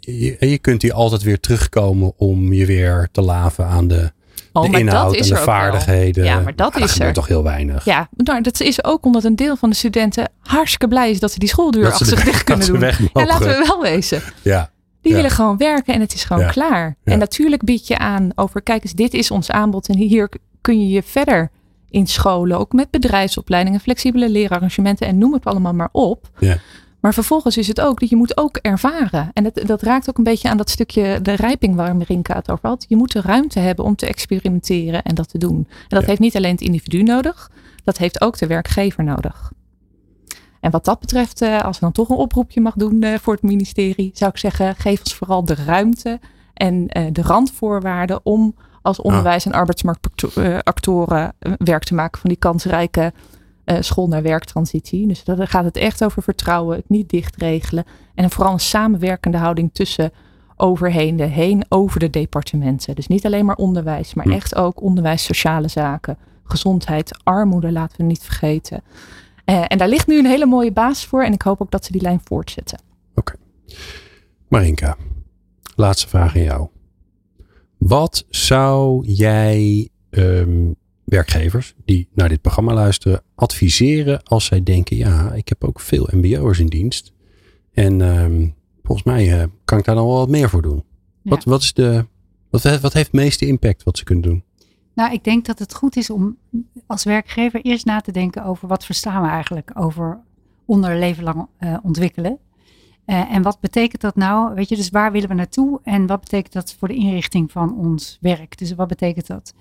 [0.00, 4.10] je, je kunt hier altijd weer terugkomen om je weer te laven aan de,
[4.52, 5.44] Oh, de maar inhoud dat is en de wel.
[5.44, 6.24] vaardigheden.
[6.24, 7.12] Ja, maar dat Ah, is er.
[7.12, 7.84] toch heel weinig.
[7.84, 11.32] Ja, maar dat is ook omdat een deel van de studenten hartstikke blij is dat
[11.32, 12.78] ze die ze achter zich kunnen doen.
[12.78, 13.26] weg mogen.
[13.26, 14.22] laten we wel wezen.
[14.42, 14.70] Ja,
[15.00, 15.16] Die Ja.
[15.16, 16.50] willen gewoon werken en het is gewoon Ja.
[16.50, 16.96] klaar.
[17.04, 20.28] En natuurlijk bied je aan over, kijk eens, dit is ons aanbod en hier
[20.60, 21.50] kun je je verder
[21.90, 22.58] inscholen.
[22.58, 26.30] Ook met bedrijfsopleidingen, flexibele leerarrangementen en noem het allemaal maar op.
[26.38, 26.56] Ja.
[27.00, 29.30] Maar vervolgens is het ook dat je moet ook ervaren.
[29.32, 32.50] En dat, dat raakt ook een beetje aan dat stukje de rijping waar Marinka het
[32.50, 32.84] over had.
[32.88, 35.56] Je moet de ruimte hebben om te experimenteren en dat te doen.
[35.68, 36.06] En dat Ja.
[36.08, 37.50] heeft niet alleen het individu nodig,
[37.84, 39.52] dat heeft ook de werkgever nodig.
[40.60, 43.32] En wat dat betreft, eh, als we dan toch een oproepje mag doen eh, voor
[43.32, 46.20] het ministerie, zou ik zeggen, geef ons vooral de ruimte
[46.54, 53.12] en eh, de randvoorwaarden om als onderwijs- en arbeidsmarktactoren werk te maken van die kansrijke
[53.80, 55.06] school naar werktransitie.
[55.06, 57.84] Dus daar gaat het echt over vertrouwen, het niet dichtregelen
[58.14, 60.12] en vooral een samenwerkende houding tussen
[60.56, 62.94] overheden heen over de departementen.
[62.94, 64.32] Dus niet alleen maar onderwijs, maar Hm.
[64.32, 68.82] echt ook onderwijs, sociale zaken, gezondheid, armoede laten we niet vergeten.
[69.50, 71.84] Eh, en daar ligt nu een hele mooie basis voor en ik hoop ook dat
[71.84, 72.80] ze die lijn voortzetten.
[74.48, 74.96] Marinka,
[75.74, 76.68] laatste vraag aan jou.
[77.78, 80.72] Wat zou jij ehm,
[81.04, 86.08] werkgevers die naar dit programma luisteren adviseren als zij denken, ja, ik heb ook veel
[86.10, 87.12] mbo'ers in dienst.
[87.72, 88.48] En ehm,
[88.82, 90.84] volgens mij eh, kan ik daar dan wel wat meer voor doen.
[91.22, 91.30] Ja.
[91.30, 92.06] Wat, wat, is de,
[92.50, 94.44] wat, wat heeft het meeste impact wat ze kunnen doen?
[95.00, 96.36] Nou, ik denk dat het goed is om
[96.86, 100.20] als werkgever eerst na te denken over wat verstaan we eigenlijk over
[100.64, 102.38] onder leven lang eh, ontwikkelen.
[103.04, 104.54] Eh, en wat betekent dat nou?
[104.54, 105.80] Weet je, dus waar willen we naartoe?
[105.82, 108.58] En wat betekent dat voor de inrichting van ons werk?
[108.58, 109.54] Dus wat betekent dat?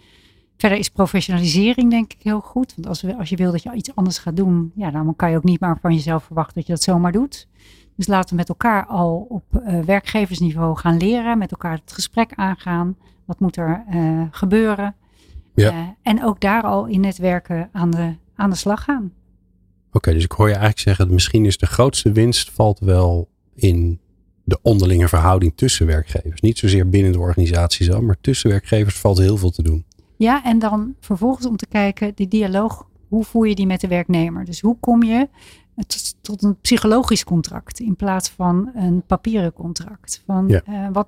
[0.57, 2.73] Verder is professionalisering denk ik heel goed.
[2.75, 5.29] Want als, we, als je wil dat je iets anders gaat doen, ja, dan kan
[5.31, 7.47] je ook niet maar van jezelf verwachten dat je dat zomaar doet.
[7.95, 12.31] Dus laten we met elkaar al op eh, werkgeversniveau gaan leren, met elkaar het gesprek
[12.35, 12.95] aangaan.
[13.25, 13.83] Wat moet er
[14.31, 14.95] gebeuren?
[15.59, 15.71] Ja.
[15.71, 19.11] Eh, en ook daar al in netwerken aan de, aan de slag gaan.
[19.91, 23.29] Oké, dus ik hoor je eigenlijk zeggen, dat misschien is de grootste winst valt wel
[23.55, 23.99] in
[24.43, 26.41] de onderlinge verhouding tussen werkgevers.
[26.41, 29.85] Niet zozeer binnen de organisatie zelf, maar tussen werkgevers valt heel veel te doen.
[30.17, 33.87] Ja, en dan vervolgens om te kijken, die dialoog, hoe voer je die met de
[33.87, 34.45] werknemer?
[34.45, 35.29] Dus hoe kom je
[35.87, 40.23] tot, tot een psychologisch contract in plaats van een papieren contract?
[40.25, 40.61] Van Ja.
[40.65, 41.07] eh, wat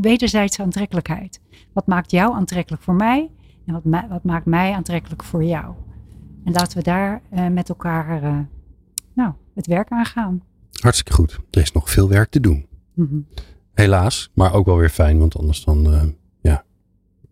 [0.00, 1.40] wederzijdse aantrekkelijkheid.
[1.72, 3.30] Wat maakt jou aantrekkelijk voor mij
[3.66, 5.74] en wat, wat maakt mij aantrekkelijk voor jou?
[6.44, 8.38] En laten we daar uh, met elkaar uh,
[9.12, 10.42] nou, het werk aangaan.
[10.80, 11.38] Hartstikke goed.
[11.50, 12.66] Er is nog veel werk te doen.
[12.94, 13.26] Mm -hmm.
[13.74, 16.02] Helaas, maar ook wel weer fijn, want anders dan, uh,
[16.40, 16.64] ja,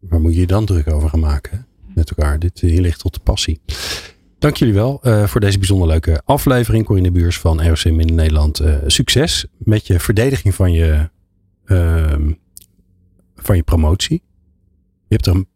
[0.00, 2.38] waar moet je je dan druk over gaan maken met elkaar?
[2.38, 3.60] Dit, hier ligt tot de passie.
[4.38, 6.84] Dank jullie wel uh, voor deze bijzonder leuke aflevering.
[6.84, 8.60] Corinne Buurs van ROC in Nederland.
[8.60, 11.10] Uh, succes met je verdediging van je,
[11.66, 12.30] uh,
[13.34, 14.22] van je promotie.
[15.06, 15.48] Je hebt er een,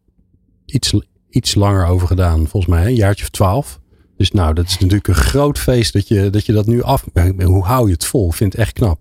[0.70, 0.94] iets,
[1.30, 3.80] iets langer over gedaan, volgens mij, een jaartje of twaalf.
[4.16, 7.04] Dus nou, dat is natuurlijk een groot feest dat je dat, je dat nu af.
[7.44, 8.30] Hoe hou je het vol?
[8.30, 9.00] Vind het echt knap.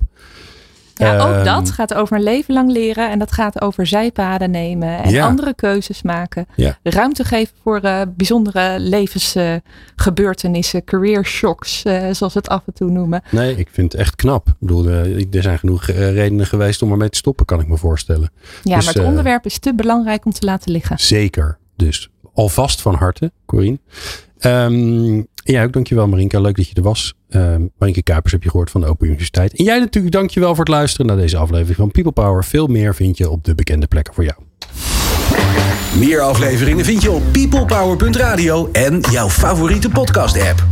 [0.98, 3.10] Ja, ook dat gaat over een leven lang leren.
[3.10, 5.04] En dat gaat over zijpaden nemen.
[5.04, 5.26] En ja.
[5.26, 6.48] andere keuzes maken.
[6.56, 6.78] Ja.
[6.84, 10.80] Ruimte geven voor uh, bijzondere levensgebeurtenissen.
[10.80, 13.22] Uh, career shocks, uh, zoals we het af en toe noemen.
[13.32, 14.48] Nee, ik vind het echt knap.
[14.48, 18.32] Ik bedoel, er zijn genoeg redenen geweest om ermee te stoppen, kan ik me voorstellen.
[18.64, 21.00] Ja, dus, maar het onderwerp is te belangrijk om te laten liggen.
[21.00, 21.58] Zeker.
[21.76, 23.80] Dus alvast van harte, Corine.
[24.40, 26.40] Um, ja, ook dankjewel Marinka.
[26.40, 27.14] Leuk dat je er was.
[27.30, 29.54] Um, Marinke Kuipers heb je gehoord van de Open Universiteit.
[29.54, 32.44] En jij natuurlijk dankjewel voor het luisteren naar deze aflevering van People Power.
[32.44, 34.38] Veel meer vind je op de bekende plekken voor jou.
[36.00, 40.66] Meer afleveringen vind je op peoplepower.radio en jouw favoriete podcast app.